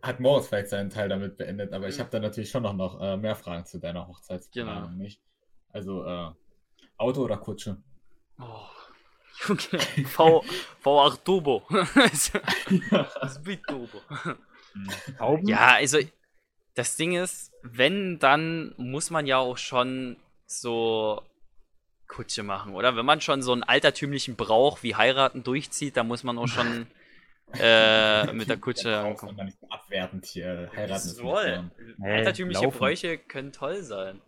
hat 0.02 0.20
Moritz 0.20 0.48
vielleicht 0.48 0.68
seinen 0.68 0.90
Teil 0.90 1.08
damit 1.08 1.36
beendet, 1.36 1.72
aber 1.72 1.88
ich 1.88 1.98
habe 2.00 2.10
da 2.10 2.18
natürlich 2.20 2.50
schon 2.50 2.62
noch, 2.62 2.72
noch 2.72 3.00
äh, 3.00 3.16
mehr 3.16 3.34
Fragen 3.36 3.64
zu 3.66 3.78
deiner 3.78 4.06
Hochzeitsplanung. 4.08 4.90
Genau. 4.90 5.02
Nicht? 5.02 5.20
Also 5.72 6.04
äh, 6.04 6.30
Auto 6.96 7.22
oder 7.22 7.36
Kutsche? 7.36 7.76
Oh, 8.40 8.44
Junge, 9.46 9.80
V, 10.06 10.44
V8 10.84 11.24
Turbo. 11.24 11.62
das 13.20 13.42
Bit 13.42 13.62
Turbo. 13.66 14.00
Hm. 14.72 14.88
Tauben? 15.16 15.46
Ja, 15.48 15.74
also 15.74 15.98
das 16.78 16.96
Ding 16.96 17.14
ist, 17.16 17.52
wenn, 17.62 18.18
dann 18.20 18.72
muss 18.76 19.10
man 19.10 19.26
ja 19.26 19.38
auch 19.38 19.58
schon 19.58 20.16
so 20.46 21.20
Kutsche 22.06 22.42
machen, 22.42 22.74
oder? 22.74 22.96
Wenn 22.96 23.04
man 23.04 23.20
schon 23.20 23.42
so 23.42 23.52
einen 23.52 23.64
altertümlichen 23.64 24.36
Brauch 24.36 24.82
wie 24.82 24.94
heiraten 24.94 25.42
durchzieht, 25.42 25.96
dann 25.96 26.06
muss 26.06 26.22
man 26.22 26.38
auch 26.38 26.46
schon 26.46 26.86
äh, 27.58 28.32
mit 28.32 28.48
der 28.48 28.58
Kutsche 28.58 28.90
Ja, 28.90 29.04
ankommen. 29.04 29.36
man 29.36 29.46
nicht 29.46 29.58
abwertend 29.68 30.24
hier 30.26 30.70
heiraten. 30.74 30.94
ist 30.94 31.06
nicht 31.06 31.16
Soll. 31.16 31.70
Hey, 32.00 32.18
Altertümliche 32.18 32.64
laufen. 32.64 32.78
Bräuche 32.78 33.18
können 33.18 33.52
toll 33.52 33.82
sein. 33.82 34.20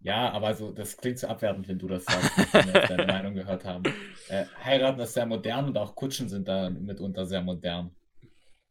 Ja, 0.00 0.30
aber 0.32 0.52
so, 0.54 0.70
das 0.72 0.96
klingt 0.96 1.18
so 1.18 1.28
abwertend, 1.28 1.66
wenn 1.68 1.78
du 1.78 1.88
das 1.88 2.04
sagst, 2.04 2.30
wenn 2.52 2.74
wir 2.74 2.80
deine 2.82 3.06
Meinung 3.12 3.34
gehört 3.34 3.64
haben. 3.64 3.84
Äh, 4.28 4.44
heiraten 4.62 5.00
ist 5.00 5.14
sehr 5.14 5.24
modern 5.26 5.66
und 5.66 5.78
auch 5.78 5.94
Kutschen 5.94 6.28
sind 6.28 6.46
da 6.48 6.68
mitunter 6.68 7.24
sehr 7.24 7.40
modern. 7.40 7.94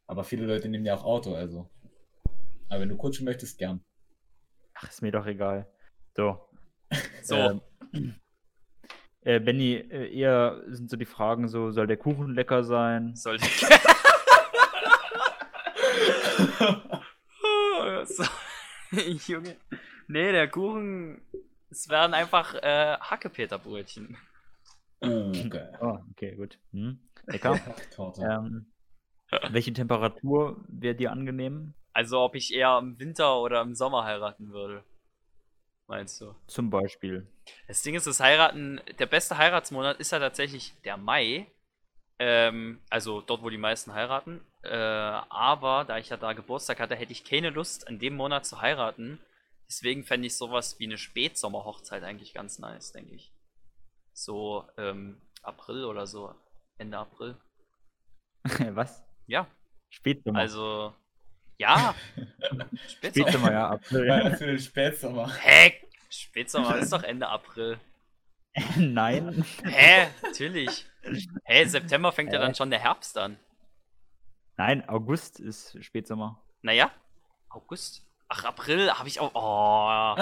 Aber 0.05 0.23
viele 0.25 0.45
Leute 0.45 0.67
nehmen 0.69 0.85
ja 0.85 0.95
auch 0.95 1.05
Auto, 1.05 1.33
also. 1.33 1.69
Aber 2.73 2.81
wenn 2.81 2.89
du 2.89 2.97
Kutschen 2.97 3.25
möchtest, 3.25 3.59
gern. 3.59 3.85
Ach, 4.73 4.89
ist 4.89 5.03
mir 5.03 5.11
doch 5.11 5.27
egal. 5.27 5.71
So. 6.15 6.49
So, 7.23 7.61
Ähm, 7.93 8.15
äh, 9.21 9.39
Benny, 9.39 9.75
äh, 9.75 10.11
eher 10.11 10.63
sind 10.67 10.89
so 10.89 10.97
die 10.97 11.05
Fragen 11.05 11.47
so, 11.47 11.71
soll 11.71 11.85
der 11.87 11.97
Kuchen 11.97 12.33
lecker 12.33 12.63
sein? 12.63 13.15
sollte. 13.15 13.45
so. 18.05 18.23
Junge. 19.31 19.55
Nee, 20.07 20.31
der 20.31 20.47
Kuchen. 20.49 21.21
Es 21.69 21.89
werden 21.89 22.13
einfach 22.15 22.55
äh, 22.55 22.97
Hackepeterbrötchen. 22.99 24.17
Oh, 25.01 25.31
geil. 25.49 25.77
Oh, 25.79 25.97
okay, 26.11 26.35
gut. 26.35 26.57
Hm. 26.71 26.99
Lecker. 27.27 27.59
Torte. 27.95 28.21
ähm, 28.23 28.71
welche 29.51 29.73
Temperatur 29.73 30.63
wäre 30.67 30.95
dir 30.95 31.11
angenehm? 31.11 31.73
Also 31.93 32.21
ob 32.21 32.35
ich 32.35 32.53
eher 32.53 32.77
im 32.79 32.99
Winter 32.99 33.39
oder 33.39 33.61
im 33.61 33.75
Sommer 33.75 34.03
heiraten 34.03 34.51
würde. 34.51 34.83
Meinst 35.87 36.19
du? 36.21 36.33
Zum 36.47 36.69
Beispiel. 36.69 37.27
Das 37.67 37.81
Ding 37.83 37.95
ist, 37.95 38.07
das 38.07 38.19
Heiraten, 38.19 38.81
der 38.99 39.05
beste 39.05 39.37
Heiratsmonat 39.37 39.99
ist 39.99 40.11
ja 40.11 40.19
tatsächlich 40.19 40.73
der 40.83 40.97
Mai. 40.97 41.47
Ähm, 42.19 42.81
also 42.89 43.21
dort, 43.21 43.43
wo 43.43 43.49
die 43.49 43.57
meisten 43.57 43.93
heiraten. 43.93 44.41
Äh, 44.63 44.73
aber 44.75 45.83
da 45.85 45.97
ich 45.97 46.09
ja 46.09 46.17
da 46.17 46.33
Geburtstag 46.33 46.79
hatte, 46.79 46.95
hätte 46.95 47.11
ich 47.11 47.25
keine 47.25 47.49
Lust, 47.49 47.87
an 47.87 47.99
dem 47.99 48.15
Monat 48.15 48.45
zu 48.45 48.61
heiraten. 48.61 49.19
Deswegen 49.67 50.03
fände 50.03 50.27
ich 50.27 50.37
sowas 50.37 50.79
wie 50.79 50.85
eine 50.85 50.97
Spätsommerhochzeit 50.97 52.03
eigentlich 52.03 52.33
ganz 52.33 52.59
nice, 52.59 52.91
denke 52.91 53.15
ich. 53.15 53.33
So 54.13 54.67
ähm, 54.77 55.21
April 55.41 55.85
oder 55.85 56.07
so. 56.07 56.33
Ende 56.77 56.97
April. 56.97 57.37
Was? 58.75 59.03
Ja, 59.27 59.47
Spätsommer. 59.89 60.39
also. 60.39 60.93
Ja, 61.57 61.95
Spätsommer. 62.87 63.27
Spätsommer, 63.27 63.51
ja, 63.51 63.69
April. 63.69 64.05
Ja, 64.05 64.29
für 64.31 64.45
den 64.47 64.59
Spätsommer. 64.59 65.31
Hä? 65.41 65.73
Spätsommer 66.09 66.77
ist 66.77 66.91
doch 66.91 67.03
Ende 67.03 67.27
April. 67.27 67.79
Nein. 68.77 69.45
Hä? 69.63 70.09
Natürlich. 70.21 70.85
Hä, 71.45 71.65
September 71.65 72.11
fängt 72.11 72.31
ja 72.33 72.39
Hä? 72.39 72.45
dann 72.45 72.55
schon 72.55 72.69
der 72.69 72.79
Herbst 72.79 73.17
an. 73.17 73.37
Nein, 74.57 74.87
August 74.87 75.39
ist 75.39 75.83
Spätsommer. 75.83 76.43
Naja, 76.61 76.91
August. 77.49 78.05
Ach, 78.29 78.45
April 78.45 78.91
habe 78.91 79.07
ich 79.07 79.19
auch. 79.19 79.31
Oh. 79.33 80.15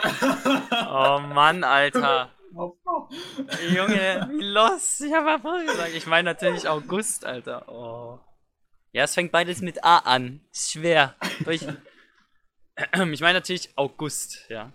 oh 0.71 1.19
Mann, 1.19 1.63
Alter. 1.63 2.31
Junge, 3.73 4.27
wie 4.31 4.43
los? 4.43 4.99
Ich 4.99 5.13
habe 5.13 5.33
April 5.33 5.65
gesagt. 5.65 5.93
Ich 5.93 6.05
meine 6.07 6.29
natürlich 6.31 6.67
August, 6.67 7.25
Alter. 7.25 7.67
Oh. 7.69 8.19
Ja, 8.93 9.03
es 9.03 9.13
fängt 9.13 9.31
beides 9.31 9.61
mit 9.61 9.83
A 9.83 9.99
an. 9.99 10.41
Ist 10.51 10.71
schwer. 10.71 11.15
Durch... 11.43 11.65
Ich 13.11 13.21
meine 13.21 13.33
natürlich 13.39 13.69
August, 13.77 14.49
ja. 14.49 14.71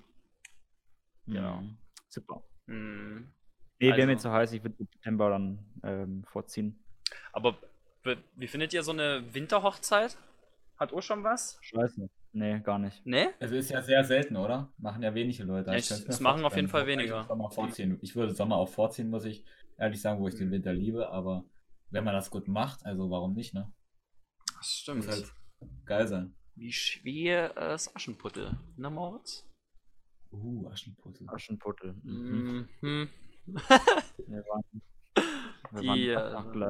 Genau. 1.27 1.61
Mhm. 1.63 1.77
Super. 2.09 2.43
Hm. 2.67 3.33
Nee, 3.81 3.89
wäre 3.89 4.07
mir 4.07 4.13
Also- 4.13 4.29
zu 4.29 4.33
heiß, 4.33 4.53
ich 4.53 4.63
würde 4.63 4.77
September 4.79 5.31
dann 5.31 5.59
ähm, 5.83 6.25
vorziehen. 6.31 6.79
Aber 7.33 7.57
wie 8.37 8.47
findet 8.47 8.73
ihr 8.75 8.83
so 8.85 8.93
eine 8.93 9.25
Winterhochzeit? 9.35 10.17
Hat 10.79 10.93
auch 10.93 11.03
schon 11.03 11.25
was? 11.25 11.59
Scheiße. 11.63 12.09
Nee, 12.33 12.61
gar 12.61 12.79
nicht. 12.79 13.05
Ne? 13.05 13.33
Also 13.41 13.57
ist 13.57 13.71
ja 13.71 13.83
sehr 13.83 14.05
selten, 14.05 14.37
oder? 14.37 14.71
Machen 14.79 15.03
ja 15.03 15.13
wenige 15.15 15.43
Leute. 15.43 15.71
Ja, 15.71 15.77
Ich 15.79 15.91
ich- 15.91 16.07
es 16.09 16.21
machen 16.21 16.45
auf 16.45 16.55
jeden 16.55 16.69
Fall 16.69 16.87
weniger. 16.87 17.23
Ich 17.23 17.27
Sommer 17.27 17.51
vorziehen. 17.51 17.99
Ich 18.03 18.15
würde 18.15 18.35
Sommer 18.35 18.57
auch 18.57 18.69
vorziehen, 18.69 19.09
muss 19.11 19.25
ich 19.25 19.43
ehrlich 19.79 20.01
sagen, 20.01 20.21
wo 20.21 20.29
ich 20.29 20.35
den 20.37 20.51
Winter 20.53 20.73
liebe, 20.73 21.09
aber 21.11 21.45
wenn 21.91 22.05
man 22.05 22.15
das 22.15 22.31
gut 22.31 22.47
macht, 22.47 22.85
also 22.87 23.11
warum 23.11 23.33
nicht, 23.35 23.53
ne? 23.55 23.73
Das 24.67 24.75
stimmt. 24.75 25.07
Muss 25.07 25.15
halt 25.15 25.33
geil 25.85 26.09
sein. 26.09 26.35
Wie 26.57 26.73
schwer 26.73 27.57
äh, 27.57 27.75
ist 27.77 27.95
Aschenputtel, 27.95 28.59
ne 28.77 28.91
Moritz? 28.91 29.49
Uh, 30.33 30.69
Aschenputtel. 30.69 31.29
Aschenputtel. 31.31 31.95
Mhm. 32.03 32.69
Mhm. 32.81 33.09
Wir 33.47 34.45
waren, 34.49 34.83
wir 35.71 35.81
Die, 35.83 36.15
waren 36.17 36.63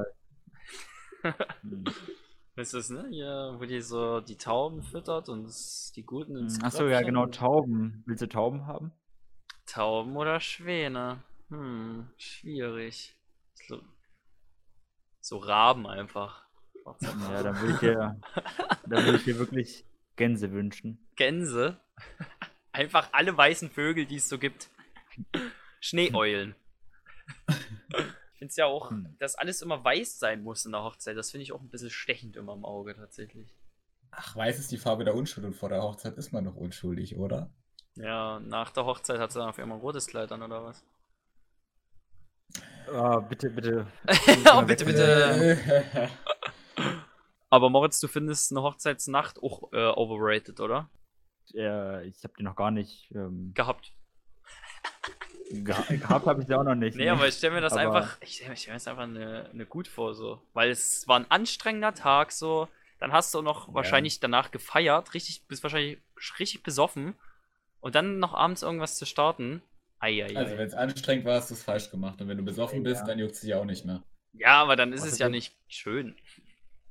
äh. 1.23 1.33
Hm. 1.63 1.85
Ist 2.55 2.75
das, 2.75 2.91
ne? 2.91 3.07
Hier, 3.09 3.55
wo 3.57 3.65
die 3.65 3.81
so 3.81 4.19
die 4.21 4.37
Tauben 4.37 4.83
füttert 4.83 5.29
und 5.29 5.49
die 5.95 6.03
Guten 6.03 6.35
ins 6.37 6.61
Achso, 6.61 6.87
ja, 6.87 7.01
genau, 7.01 7.25
Tauben. 7.25 8.03
Willst 8.05 8.21
du 8.21 8.27
Tauben 8.27 8.67
haben? 8.67 8.91
Tauben 9.65 10.15
oder 10.15 10.39
Schwäne? 10.39 11.23
Hm, 11.49 12.11
schwierig. 12.17 13.17
So, 13.67 13.81
so 15.19 15.37
Raben 15.37 15.87
einfach. 15.87 16.46
Ja, 17.01 17.43
dann 17.43 17.59
würde 17.59 17.73
ich 17.73 17.79
dir, 17.79 18.19
dann 18.87 19.05
würde 19.05 19.17
ich 19.17 19.23
dir 19.23 19.37
wirklich 19.39 19.85
Gänse 20.15 20.51
wünschen. 20.51 20.97
Gänse. 21.15 21.79
Einfach 22.71 23.09
alle 23.11 23.35
weißen 23.35 23.69
Vögel, 23.71 24.05
die 24.05 24.17
es 24.17 24.29
so 24.29 24.37
gibt. 24.37 24.69
Schneeeulen. 25.79 26.55
Ich 27.47 28.39
finde 28.39 28.49
es 28.51 28.55
ja 28.55 28.65
auch, 28.65 28.91
Hm. 28.91 29.15
dass 29.19 29.35
alles 29.35 29.61
immer 29.61 29.83
weiß 29.83 30.19
sein 30.19 30.43
muss 30.43 30.65
in 30.65 30.71
der 30.71 30.83
Hochzeit. 30.83 31.17
Das 31.17 31.31
finde 31.31 31.43
ich 31.43 31.53
auch 31.53 31.61
ein 31.61 31.69
bisschen 31.69 31.89
stechend 31.89 32.35
immer 32.35 32.53
im 32.53 32.65
Auge 32.65 32.95
tatsächlich. 32.95 33.55
Ach, 34.11 34.35
weiß 34.35 34.59
ist 34.59 34.71
die 34.71 34.77
Farbe 34.77 35.03
der 35.03 35.15
Unschuld 35.15 35.45
und 35.45 35.55
vor 35.55 35.69
der 35.69 35.81
Hochzeit 35.81 36.17
ist 36.17 36.31
man 36.31 36.43
noch 36.43 36.55
unschuldig, 36.55 37.17
oder? 37.17 37.49
Ja, 37.95 38.39
nach 38.39 38.69
der 38.71 38.85
Hochzeit 38.85 39.19
hat 39.19 39.31
sie 39.31 39.39
dann 39.39 39.49
auf 39.49 39.57
einmal 39.59 39.77
ein 39.77 39.81
rotes 39.81 40.07
Kleid 40.07 40.31
an 40.31 40.43
oder 40.43 40.63
was? 40.63 40.83
Ah, 42.93 43.19
bitte, 43.19 43.49
bitte. 43.49 43.87
oh, 44.53 44.61
bitte, 44.61 44.85
bitte. 44.85 45.59
Aber 47.49 47.69
Moritz, 47.69 47.99
du 47.99 48.07
findest 48.07 48.51
eine 48.51 48.61
Hochzeitsnacht 48.61 49.41
auch 49.41 49.71
äh, 49.71 49.85
overrated, 49.87 50.59
oder? 50.59 50.89
Äh, 51.53 52.05
ich 52.07 52.23
habe 52.23 52.33
die 52.37 52.43
noch 52.43 52.55
gar 52.55 52.71
nicht 52.71 53.09
ähm, 53.15 53.51
Gehabt. 53.53 53.93
geha 55.51 55.81
gehabt, 55.95 56.25
habe 56.25 56.41
ich 56.41 56.47
sie 56.47 56.55
auch 56.55 56.63
noch 56.63 56.75
nicht. 56.75 56.97
Nee, 56.97 57.05
ne? 57.05 57.11
aber 57.13 57.27
ich 57.27 57.35
stelle 57.35 57.55
mir 57.55 57.61
das 57.61 57.73
Aber- 57.73 57.95
einfach, 57.95 58.17
ich 58.21 58.35
stelle 58.35 58.55
stell 58.57 58.73
mir 58.73 58.75
das 58.75 58.87
einfach 58.87 59.03
eine, 59.03 59.49
eine 59.53 59.65
gut 59.65 59.87
vor, 59.87 60.13
so. 60.13 60.41
Weil 60.53 60.69
es 60.71 61.07
war 61.07 61.17
ein 61.19 61.29
anstrengender 61.31 61.93
Tag, 61.93 62.31
so. 62.31 62.67
Dann 62.99 63.13
hast 63.13 63.33
du 63.33 63.41
noch 63.41 63.67
Ja. 63.69 63.73
wahrscheinlich 63.75 64.19
danach 64.19 64.51
gefeiert, 64.51 65.13
richtig, 65.13 65.43
bist 65.47 65.63
wahrscheinlich 65.63 65.99
richtig 66.39 66.63
besoffen. 66.63 67.15
Und 67.79 67.95
dann 67.95 68.19
noch 68.19 68.33
abends 68.33 68.63
irgendwas 68.63 68.97
zu 68.97 69.05
starten. 69.05 69.61
Eieiei. 69.99 70.35
Also, 70.35 70.57
wenn 70.57 70.67
es 70.67 70.73
anstrengend 70.73 71.25
war, 71.25 71.35
hast 71.35 71.49
du 71.49 71.53
es 71.53 71.63
falsch 71.63 71.89
gemacht. 71.91 72.19
Und 72.21 72.27
wenn 72.27 72.37
du 72.37 72.43
besoffen 72.43 72.83
bist, 72.83 73.01
Ja. 73.01 73.07
dann 73.07 73.19
juckt 73.19 73.33
es 73.33 73.41
dich 73.41 73.53
auch 73.53 73.65
nicht 73.65 73.85
mehr. 73.85 74.03
ja, 74.33 74.61
aber 74.61 74.75
dann 74.75 74.91
ist 74.93 75.01
es 75.03 75.13
Also 75.13 75.23
ja 75.23 75.29
nicht 75.29 75.55
schön. 75.67 76.15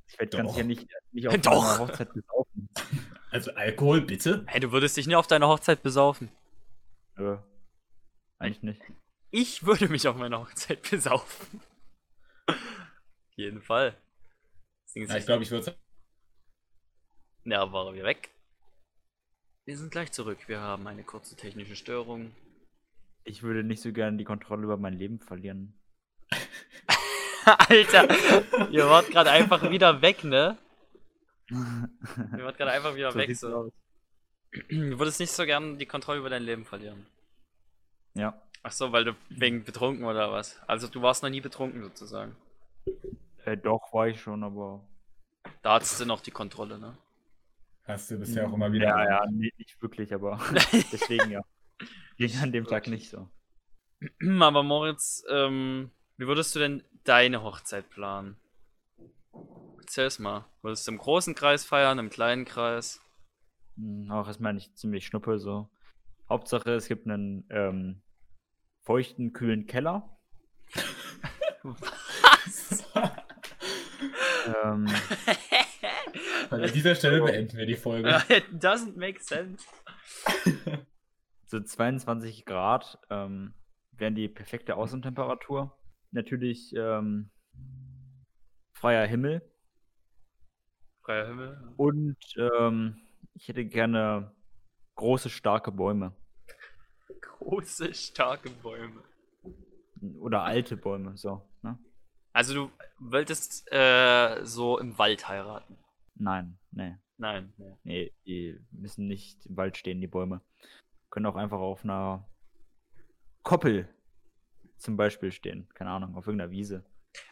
Ich 0.07 0.19
werde 0.19 0.37
ganz 0.37 0.49
Doch. 0.49 0.55
sicher 0.55 0.67
nicht, 0.67 0.87
nicht 1.11 1.27
auf 1.27 1.37
Doch. 1.37 1.63
meiner 1.63 1.79
Hochzeit 1.79 2.13
besaufen. 2.13 2.69
Also, 3.29 3.51
Alkohol, 3.51 4.01
bitte? 4.01 4.45
Hey, 4.47 4.61
du 4.61 4.71
würdest 4.71 4.95
dich 4.95 5.05
nie 5.05 5.15
auf 5.15 5.27
deiner 5.27 5.49
Hochzeit 5.49 5.83
besaufen. 5.83 6.31
Nö. 7.17 7.37
Eigentlich 8.39 8.63
nicht. 8.63 8.81
Ich 9.31 9.65
würde 9.65 9.89
mich 9.89 10.07
auf 10.07 10.15
meiner 10.15 10.39
Hochzeit 10.39 10.89
besaufen. 10.89 11.61
Auf 12.47 13.35
jeden 13.35 13.61
Fall. 13.61 13.97
Ja, 14.95 15.03
ist 15.03 15.13
ich 15.15 15.25
glaube, 15.25 15.43
ich 15.43 15.51
würde 15.51 15.75
Ja, 17.43 17.71
waren 17.71 17.93
wir 17.93 18.03
weg. 18.05 18.31
Wir 19.65 19.77
sind 19.77 19.91
gleich 19.91 20.11
zurück. 20.13 20.47
Wir 20.47 20.61
haben 20.61 20.87
eine 20.87 21.03
kurze 21.03 21.35
technische 21.35 21.75
Störung. 21.75 22.33
Ich 23.25 23.43
würde 23.43 23.63
nicht 23.63 23.81
so 23.81 23.91
gerne 23.91 24.17
die 24.17 24.23
Kontrolle 24.23 24.63
über 24.63 24.77
mein 24.77 24.93
Leben 24.93 25.19
verlieren. 25.19 25.77
Alter, 27.69 28.71
ihr 28.71 28.89
wart 28.89 29.09
gerade 29.09 29.31
einfach 29.31 29.69
wieder 29.69 30.01
weg, 30.01 30.23
ne? 30.23 30.57
Ihr 31.49 32.43
wart 32.43 32.57
gerade 32.57 32.71
einfach 32.71 32.95
wieder 32.95 33.11
So 33.11 33.19
weg. 33.19 33.35
So. 33.35 33.55
aus. 33.55 33.73
Du 34.69 34.99
würdest 34.99 35.19
nicht 35.19 35.31
so 35.31 35.45
gern 35.45 35.77
die 35.77 35.85
Kontrolle 35.85 36.19
über 36.19 36.29
dein 36.29 36.43
Leben 36.43 36.65
verlieren. 36.65 37.05
Ja. 38.15 38.41
Ach 38.63 38.71
so, 38.71 38.91
weil 38.91 39.05
du 39.05 39.15
wegen 39.29 39.63
betrunken 39.63 40.05
oder 40.05 40.31
was? 40.31 40.59
Also 40.67 40.87
du 40.87 41.01
warst 41.01 41.23
noch 41.23 41.29
nie 41.29 41.41
betrunken 41.41 41.81
sozusagen. 41.83 42.35
Äh, 43.45 43.55
doch, 43.57 43.93
war 43.93 44.07
ich 44.07 44.19
schon, 44.19 44.43
aber. 44.43 44.85
Da 45.61 45.75
hattest 45.75 45.99
du 46.01 46.05
noch 46.05 46.21
die 46.21 46.31
Kontrolle, 46.31 46.79
ne? 46.79 46.97
Hast 47.83 48.11
du 48.11 48.17
bisher 48.17 48.47
auch 48.47 48.53
immer 48.53 48.71
wieder. 48.73 48.87
Ja, 48.87 49.03
ja, 49.05 49.25
nee, 49.31 49.53
nicht 49.57 49.81
wirklich, 49.81 50.13
aber 50.13 50.37
deswegen 50.91 51.31
ja. 51.31 51.41
Ging 52.17 52.35
an 52.41 52.51
dem 52.51 52.65
Tag 52.65 52.87
nicht 52.87 53.09
so. 53.09 53.29
Aber 54.41 54.63
Moritz, 54.63 55.23
ähm, 55.29 55.91
wie 56.17 56.27
würdest 56.27 56.55
du 56.55 56.59
denn 56.59 56.83
deine 57.07 57.43
Hochzeit 57.43 57.89
planen? 57.89 58.37
Erzähl's 59.79 60.19
mal. 60.19 60.45
Würdest 60.61 60.87
du 60.87 60.91
im 60.91 60.97
großen 60.97 61.33
Kreis 61.35 61.63
feiern, 61.65 61.99
im 61.99 62.09
kleinen 62.09 62.45
Kreis? 62.45 62.99
Hm, 63.77 64.11
Auch 64.11 64.27
erstmal 64.27 64.53
nicht 64.53 64.77
ziemlich 64.77 65.05
schnuppe 65.05 65.39
so. 65.39 65.69
Hauptsache, 66.29 66.71
es 66.73 66.87
gibt 66.87 67.07
einen 67.07 67.45
ähm, 67.49 68.01
feuchten, 68.83 69.33
kühlen 69.33 69.65
Keller. 69.65 70.17
Ähm, 74.63 74.87
An 76.49 76.71
dieser 76.73 76.95
Stelle 76.95 77.21
beenden 77.21 77.57
wir 77.57 77.65
die 77.65 77.75
Folge. 77.75 78.09
It 78.29 78.45
doesn't 78.51 78.97
make 78.97 79.21
sense. 79.21 79.65
so 81.45 81.59
22 81.59 82.45
Grad 82.45 82.97
ähm, 83.09 83.53
wären 83.91 84.15
die 84.15 84.29
perfekte 84.29 84.75
Außentemperatur. 84.75 85.77
Natürlich 86.11 86.73
ähm, 86.75 87.29
freier 88.73 89.05
Himmel. 89.05 89.41
Freier 91.03 91.27
Himmel. 91.27 91.73
Und 91.77 92.17
ähm, 92.37 92.97
ich 93.33 93.47
hätte 93.47 93.65
gerne 93.65 94.35
große, 94.95 95.29
starke 95.29 95.71
Bäume. 95.71 96.15
Große, 97.21 97.93
starke 97.93 98.49
Bäume. 98.49 99.03
Oder 100.19 100.43
alte 100.43 100.77
Bäume, 100.77 101.17
so. 101.17 101.47
Ne? 101.61 101.77
Also 102.33 102.53
du 102.53 102.71
wolltest 102.99 103.71
äh, 103.71 104.43
so 104.43 104.77
im 104.79 104.97
Wald 104.97 105.27
heiraten. 105.27 105.77
Nein, 106.15 106.57
nee. 106.71 106.95
Nein, 107.17 107.53
nee. 107.57 107.77
Nee, 107.83 108.13
die 108.25 108.59
müssen 108.71 109.07
nicht 109.07 109.45
im 109.47 109.57
Wald 109.57 109.77
stehen, 109.77 110.01
die 110.01 110.07
Bäume. 110.07 110.41
Können 111.09 111.25
auch 111.25 111.35
einfach 111.35 111.59
auf 111.59 111.83
einer 111.83 112.27
Koppel 113.43 113.89
zum 114.77 114.97
Beispiel 114.97 115.31
stehen. 115.31 115.67
Keine 115.73 115.91
Ahnung, 115.91 116.15
auf 116.15 116.27
irgendeiner 116.27 116.51
Wiese. 116.51 116.83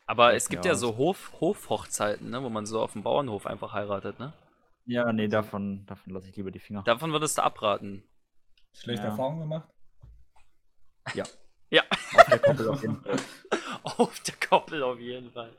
Aber 0.05 0.29
Ja, 0.31 0.35
es 0.37 0.49
gibt 0.49 0.65
ja, 0.65 0.71
ja 0.71 0.75
so 0.75 0.97
Hof, 0.97 1.33
Hofhochzeiten, 1.39 2.29
ne, 2.29 2.41
wo 2.41 2.49
man 2.49 2.65
so 2.65 2.81
auf 2.81 2.93
dem 2.93 3.03
Bauernhof 3.03 3.45
einfach 3.45 3.73
heiratet, 3.73 4.19
ne? 4.19 4.33
Ja, 4.85 5.11
nee, 5.11 5.27
davon, 5.27 5.85
davon 5.85 6.13
lasse 6.13 6.29
ich 6.29 6.35
lieber 6.35 6.51
die 6.51 6.59
Finger. 6.59 6.83
Davon 6.83 7.11
würdest 7.11 7.37
du 7.37 7.43
abraten. 7.43 8.03
Schlechte 8.73 9.03
Ja. 9.03 9.09
Erfahrungen 9.11 9.41
gemacht? 9.41 9.69
Ja, 11.71 11.83
Auf 12.13 12.25
der 12.29 12.39
Koppel 12.39 12.69
auf 12.69 12.81
jeden 12.81 13.01
Fall. 13.01 13.17
auf 13.83 14.19
der 14.21 14.35
Koppel 14.35 14.83
auf 14.83 14.99
jeden 14.99 15.31
Fall. 15.31 15.51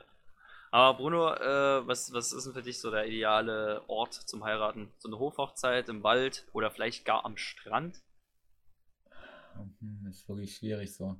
Aber 0.71 0.97
Bruno, 0.97 1.33
äh, 1.33 1.87
was, 1.87 2.11
was 2.13 2.31
ist 2.33 2.45
denn 2.45 2.53
für 2.53 2.61
dich 2.61 2.79
so 2.79 2.91
der 2.91 3.05
ideale 3.07 3.83
Ort 3.87 4.13
zum 4.13 4.43
Heiraten? 4.43 4.91
So 4.97 5.09
eine 5.09 5.19
Hofhochzeit 5.19 5.89
im 5.89 6.03
Wald 6.03 6.45
oder 6.53 6.71
vielleicht 6.71 7.05
gar 7.05 7.25
am 7.25 7.37
Strand? 7.37 8.01
Hm, 9.55 10.03
Das 10.05 10.15
ist 10.17 10.29
wirklich 10.29 10.55
schwierig 10.55 10.93
so. 10.95 11.17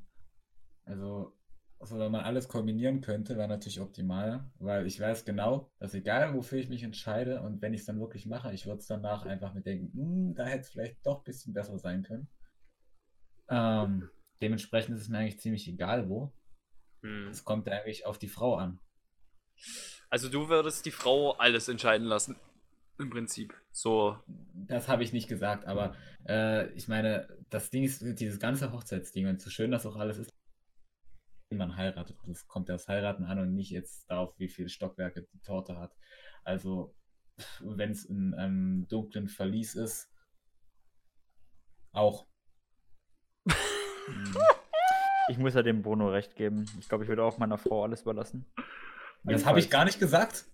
Also, 0.87 1.33
also 1.79 1.99
wenn 1.99 2.11
man 2.11 2.21
alles 2.23 2.47
kombinieren 2.47 3.01
könnte, 3.01 3.37
wäre 3.37 3.47
natürlich 3.47 3.81
optimal, 3.81 4.49
weil 4.59 4.87
ich 4.87 4.99
weiß 4.99 5.25
genau, 5.25 5.69
dass 5.79 5.93
egal 5.93 6.33
wofür 6.33 6.59
ich 6.59 6.69
mich 6.69 6.83
entscheide 6.83 7.41
und 7.41 7.61
wenn 7.61 7.73
ich 7.73 7.81
es 7.81 7.85
dann 7.85 7.99
wirklich 7.99 8.25
mache, 8.25 8.53
ich 8.53 8.65
würde 8.65 8.79
es 8.79 8.87
danach 8.87 9.25
einfach 9.25 9.53
mit 9.53 9.65
denken, 9.65 9.91
"Hm, 9.93 10.35
da 10.35 10.45
hätte 10.45 10.61
es 10.61 10.69
vielleicht 10.69 11.05
doch 11.05 11.19
ein 11.19 11.23
bisschen 11.25 11.53
besser 11.53 11.77
sein 11.77 12.03
können. 12.03 12.29
Ähm, 13.49 14.09
dementsprechend 14.41 14.95
ist 14.95 15.03
es 15.03 15.09
mir 15.09 15.19
eigentlich 15.19 15.39
ziemlich 15.39 15.67
egal 15.67 16.09
wo. 16.09 16.33
Hm. 17.01 17.27
Es 17.27 17.43
kommt 17.43 17.69
eigentlich 17.69 18.05
auf 18.05 18.17
die 18.17 18.27
Frau 18.29 18.55
an. 18.55 18.79
Also 20.09 20.29
du 20.29 20.49
würdest 20.49 20.85
die 20.85 20.91
Frau 20.91 21.33
alles 21.33 21.67
entscheiden 21.67 22.07
lassen. 22.07 22.37
Im 22.99 23.09
Prinzip. 23.09 23.53
So. 23.71 24.17
Das 24.55 24.87
habe 24.87 25.03
ich 25.03 25.13
nicht 25.13 25.27
gesagt, 25.27 25.65
aber 25.65 25.95
äh, 26.27 26.71
ich 26.73 26.87
meine, 26.87 27.27
das 27.49 27.69
Ding 27.69 27.83
ist, 27.83 28.01
dieses 28.19 28.39
ganze 28.39 28.71
Hochzeitsding 28.71 29.27
und 29.27 29.41
so 29.41 29.51
schön 29.51 29.69
das 29.69 29.85
auch 29.85 29.97
alles 29.97 30.17
ist, 30.17 30.33
man 31.55 31.77
heiratet. 31.77 32.17
Das 32.25 32.47
kommt 32.47 32.69
ja 32.69 32.75
das 32.75 32.87
Heiraten 32.87 33.23
an 33.23 33.39
und 33.39 33.53
nicht 33.53 33.71
jetzt 33.71 34.09
darauf, 34.09 34.33
wie 34.37 34.49
viele 34.49 34.69
Stockwerke 34.69 35.27
die 35.33 35.39
Torte 35.39 35.77
hat. 35.77 35.95
Also, 36.43 36.95
wenn 37.59 37.91
es 37.91 38.05
in 38.05 38.33
einem 38.33 38.87
dunklen 38.87 39.27
Verlies 39.27 39.75
ist, 39.75 40.09
auch. 41.91 42.27
Ich 45.29 45.37
muss 45.37 45.55
ja 45.55 45.61
dem 45.61 45.81
Bruno 45.81 46.09
recht 46.09 46.37
geben. 46.37 46.63
Ich 46.79 46.87
glaube, 46.87 47.03
ich 47.03 47.09
würde 47.09 47.21
auch 47.21 47.37
meiner 47.37 47.57
Frau 47.57 47.83
alles 47.83 48.03
überlassen. 48.03 48.45
Das 49.23 49.45
habe 49.45 49.59
ich 49.59 49.69
gar 49.69 49.83
nicht 49.83 49.99
gesagt. 49.99 50.45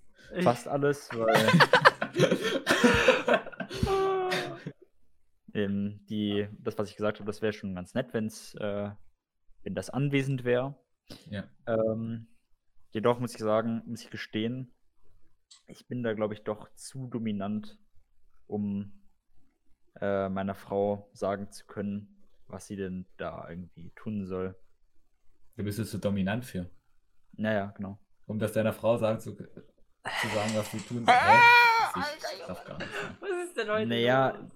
Fast 0.42 0.68
alles, 0.68 1.12
weil 1.12 1.36
ähm, 5.54 6.00
die, 6.10 6.48
das, 6.58 6.78
was 6.78 6.90
ich 6.90 6.96
gesagt 6.96 7.20
habe, 7.20 7.28
das 7.28 7.42
wäre 7.42 7.54
schon 7.54 7.76
ganz 7.76 7.94
nett, 7.94 8.14
wenn's, 8.14 8.56
äh, 8.56 8.90
wenn 9.64 9.76
das 9.76 9.90
anwesend 9.90 10.44
wäre. 10.44 10.76
Ja. 11.30 11.44
Ähm, 11.68 12.28
jedoch 12.92 13.20
muss 13.20 13.34
ich 13.34 13.40
sagen, 13.40 13.82
muss 13.86 14.04
ich 14.04 14.10
gestehen, 14.10 14.74
ich 15.68 15.88
bin 15.88 16.04
da, 16.04 16.14
glaube 16.14 16.34
ich, 16.34 16.44
doch 16.44 16.74
zu 16.76 17.08
dominant, 17.08 17.78
um 18.48 19.04
äh, 20.02 20.30
meiner 20.30 20.56
Frau 20.56 21.10
sagen 21.14 21.52
zu 21.52 21.66
können, 21.66 22.24
was 22.48 22.68
sie 22.68 22.76
denn 22.76 23.06
da 23.18 23.48
irgendwie 23.50 23.92
tun 23.96 24.26
soll. 24.26 24.56
Du 25.56 25.64
bist 25.64 25.80
jetzt 25.80 25.92
so 25.92 25.98
dominant 25.98 26.46
für. 26.46 26.70
Naja, 27.34 27.74
genau. 27.78 28.00
Um 28.26 28.40
das 28.40 28.54
deiner 28.54 28.74
Frau 28.74 28.98
sagen 28.98 29.20
zu, 29.20 29.36
zu 29.36 29.44
sagen, 30.34 30.52
was 30.56 30.72
sie 30.72 30.80
tun 30.80 31.06
soll. 31.06 31.16
Ich 31.96 32.46
darf 32.46 32.66
gar 32.66 32.78
nicht. 32.78 32.90
Was 33.20 33.48
ist 33.48 33.58
denn 33.58 33.70
heute? 33.70 33.88
Naja, 33.88 34.50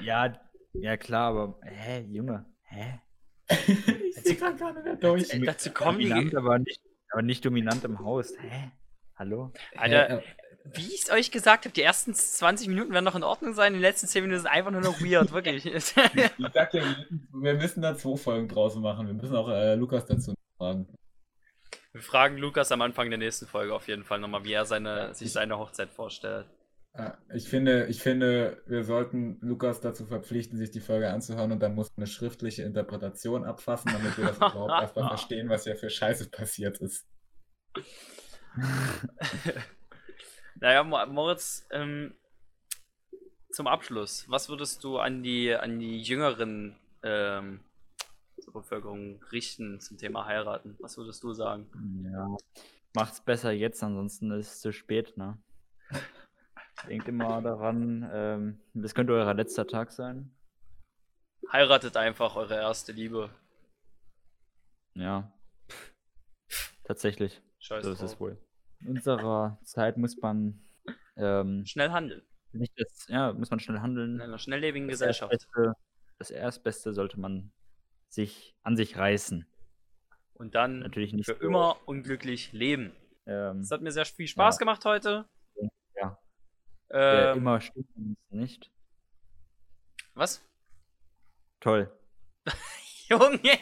ja, 0.00 0.40
ja 0.72 0.96
klar, 0.96 1.30
aber 1.30 1.60
hä, 1.62 2.00
Junge, 2.10 2.46
hä? 2.62 3.00
ich 4.32 4.38
sehe 4.38 4.48
gerade 4.48 4.56
gar 4.58 4.72
nicht 4.74 4.84
mehr 4.84 4.96
durch. 4.96 5.32
Äh, 5.34 5.40
dazu 5.40 5.70
kommen 5.72 5.98
die. 5.98 6.08
Dominant, 6.08 6.34
aber 6.36 6.58
nicht, 6.58 6.80
aber 7.10 7.22
nicht 7.22 7.44
dominant 7.44 7.84
im 7.84 7.98
Haus. 8.00 8.32
Hä? 8.40 8.70
Hallo? 9.16 9.52
Alter, 9.76 10.18
Hä, 10.20 10.22
wie 10.74 10.86
ich 10.94 11.02
es 11.02 11.10
euch 11.10 11.30
gesagt 11.30 11.64
habe, 11.64 11.72
die 11.74 11.82
ersten 11.82 12.14
20 12.14 12.68
Minuten 12.68 12.92
werden 12.92 13.04
noch 13.04 13.16
in 13.16 13.24
Ordnung 13.24 13.52
sein, 13.52 13.72
die 13.74 13.80
letzten 13.80 14.06
10 14.06 14.22
Minuten 14.22 14.40
sind 14.42 14.50
einfach 14.50 14.70
nur 14.70 14.80
noch 14.80 15.00
weird, 15.00 15.32
wirklich. 15.32 15.66
Ich 15.74 15.84
sag 15.86 16.14
ja, 16.16 16.82
wir 17.32 17.54
müssen- 17.54 17.82
da 17.82 17.96
zwei 17.96 18.16
Folgen 18.16 18.48
draußen 18.48 18.80
machen. 18.80 19.06
Wir 19.08 19.14
müssen 19.14 19.34
auch 19.36 19.48
äh, 19.48 19.74
Lukas 19.74 20.06
dazu 20.06 20.34
fragen. 20.56 20.86
Wir 21.92 22.00
fragen 22.02 22.38
Lukas 22.38 22.72
am 22.72 22.80
Anfang 22.80 23.10
der 23.10 23.18
nächsten 23.18 23.46
Folge 23.46 23.74
auf 23.74 23.86
jeden 23.88 24.04
Fall 24.04 24.18
nochmal, 24.20 24.44
wie 24.44 24.52
er 24.52 24.64
seine, 24.64 24.96
Ja, 25.08 25.14
sich 25.14 25.26
ich- 25.26 25.32
seine 25.32 25.58
Hochzeit 25.58 25.90
vorstellt. 25.90 26.46
Ja, 26.96 27.16
Ich 27.34 27.48
finde, 27.48 27.86
ich 27.86 28.02
finde, 28.02 28.62
wir 28.66 28.84
sollten 28.84 29.38
Lukas 29.40 29.80
dazu 29.80 30.04
verpflichten, 30.04 30.58
sich 30.58 30.70
die 30.70 30.80
Folge 30.80 31.10
anzuhören 31.10 31.52
und 31.52 31.60
dann 31.60 31.74
muss 31.74 31.90
eine 31.96 32.06
schriftliche 32.06 32.62
Interpretation 32.64 33.44
abfassen, 33.44 33.90
damit 33.92 34.16
wir 34.18 34.26
das 34.26 34.36
überhaupt 34.36 34.82
erstmal 34.82 35.08
verstehen, 35.08 35.48
was 35.48 35.64
hier 35.64 35.76
für 35.76 35.88
Scheiße 35.90 36.30
passiert 36.30 36.78
ist. 36.78 37.06
Naja, 40.60 40.84
Mo- 40.84 41.04
Moritz, 41.06 41.66
ähm, 41.72 42.14
zum 43.50 43.66
Abschluss, 43.66 44.28
was 44.28 44.48
würdest 44.48 44.84
du 44.84 44.98
an 44.98 45.22
die, 45.22 45.52
an 45.54 45.78
die 45.80 46.00
jüngeren 46.00 46.76
ähm, 47.02 47.60
zur 48.40 48.52
Bevölkerung 48.52 49.20
richten 49.32 49.80
zum 49.80 49.98
Thema 49.98 50.26
heiraten? 50.26 50.76
Was 50.80 50.96
würdest 50.98 51.22
du 51.24 51.32
sagen? 51.32 51.68
Ja, 52.04 52.28
macht's 52.94 53.20
besser 53.24 53.50
jetzt, 53.50 53.82
ansonsten 53.82 54.30
ist 54.30 54.52
es 54.52 54.60
zu 54.60 54.72
spät, 54.72 55.16
ne? 55.16 55.36
Denkt 56.88 57.08
immer 57.08 57.40
daran, 57.42 58.08
ähm, 58.12 58.60
das 58.74 58.94
könnte 58.94 59.12
euer 59.12 59.32
letzter 59.34 59.66
Tag 59.66 59.92
sein. 59.92 60.34
Heiratet 61.50 61.96
einfach 61.96 62.36
eure 62.36 62.54
erste 62.54 62.92
Liebe. 62.92 63.30
Ja. 64.94 65.32
Tatsächlich, 66.84 67.40
Scheiß 67.60 67.84
so 67.84 67.92
ist 67.92 68.02
es 68.02 68.20
wohl. 68.20 68.38
In 68.80 68.88
unserer 68.96 69.58
Zeit 69.64 69.96
muss 69.96 70.16
man 70.20 70.60
ähm, 71.16 71.64
Schnell 71.66 71.90
handeln. 71.92 72.22
nicht 72.52 72.72
das, 72.76 73.06
ja, 73.08 73.32
muss 73.32 73.50
man 73.50 73.60
schnell 73.60 73.80
handeln. 73.80 74.16
In 74.16 74.20
einer 74.20 74.38
schnelllebigen 74.38 74.88
Das 74.88 74.98
Gesellschaft. 74.98 75.32
Erstbeste, 75.32 75.72
das 76.18 76.30
Erstbeste 76.30 76.92
sollte 76.92 77.20
man 77.20 77.52
sich 78.08 78.56
an 78.62 78.76
sich 78.76 78.96
reißen. 78.98 79.46
Und 80.34 80.54
dann 80.56 80.80
Natürlich 80.80 81.12
nicht 81.12 81.26
für 81.26 81.36
so, 81.36 81.40
immer 81.46 81.76
unglücklich 81.86 82.52
leben. 82.52 82.92
Ähm, 83.26 83.60
Es 83.60 83.70
hat 83.70 83.82
mir 83.82 83.92
sehr 83.92 84.04
viel 84.04 84.26
Spaß 84.26 84.56
Ja. 84.56 84.58
gemacht 84.58 84.84
heute. 84.84 85.26
Ähm, 86.92 87.38
immer 87.38 87.60
stimmt, 87.60 87.86
ist 87.96 88.32
nicht. 88.32 88.70
was? 90.14 90.42
Toll. 91.60 91.90
Junge! 93.08 93.38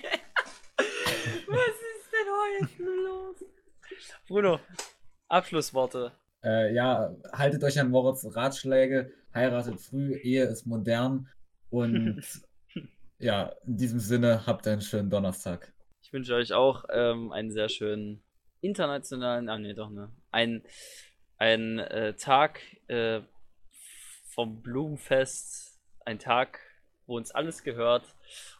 Was 1.46 1.76
ist 1.92 2.10
denn 2.12 2.28
heute 2.40 2.92
los? 3.02 3.44
Bruno, 4.26 4.60
Abschlussworte. 5.28 6.12
Äh, 6.42 6.74
ja, 6.74 7.14
haltet 7.32 7.62
euch 7.64 7.78
an 7.78 7.90
Moritz 7.90 8.24
Ratschläge, 8.34 9.12
heiratet 9.34 9.80
früh, 9.80 10.14
Ehe 10.16 10.44
ist 10.44 10.66
modern 10.66 11.28
und 11.68 12.22
ja, 13.18 13.52
in 13.66 13.76
diesem 13.76 14.00
Sinne 14.00 14.46
habt 14.46 14.66
einen 14.66 14.80
schönen 14.80 15.10
Donnerstag. 15.10 15.72
Ich 16.02 16.12
wünsche 16.12 16.34
euch 16.34 16.52
auch 16.52 16.84
ähm, 16.90 17.30
einen 17.32 17.50
sehr 17.50 17.68
schönen 17.68 18.22
internationalen, 18.62 19.48
ah 19.48 19.58
nee, 19.58 19.74
doch, 19.74 19.90
ne? 19.90 20.10
Ein, 20.30 20.62
ein 21.40 21.78
äh, 21.78 22.14
Tag 22.14 22.60
äh, 22.88 23.22
vom 24.28 24.62
Blumenfest, 24.62 25.80
ein 26.04 26.18
Tag, 26.18 26.60
wo 27.06 27.16
uns 27.16 27.30
alles 27.32 27.62
gehört. 27.62 28.14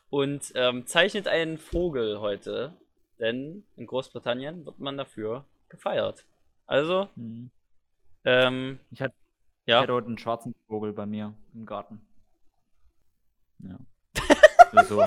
Und 0.09 0.51
ähm, 0.57 0.87
zeichnet 0.87 1.29
einen 1.29 1.59
Vogel 1.59 2.21
heute, 2.21 2.75
denn 3.21 3.65
in 3.77 3.87
Großbritannien 3.87 4.65
wird 4.67 4.81
man 4.81 4.97
dafür 4.97 5.45
gefeiert. 5.69 6.25
Also, 6.67 7.09
Hm. 7.15 7.51
ähm, 8.25 8.81
Ich 8.91 9.03
hatte 9.03 9.15
ja. 9.67 9.81
Heute 9.87 10.07
einen 10.07 10.19
schwarzen 10.19 10.55
Vogel 10.67 10.93
bei 10.93 11.07
mir 11.07 11.35
im 11.55 11.67
Garten. 11.67 12.01
Ja. 13.59 13.79
so, 14.85 15.01
so. 15.01 15.05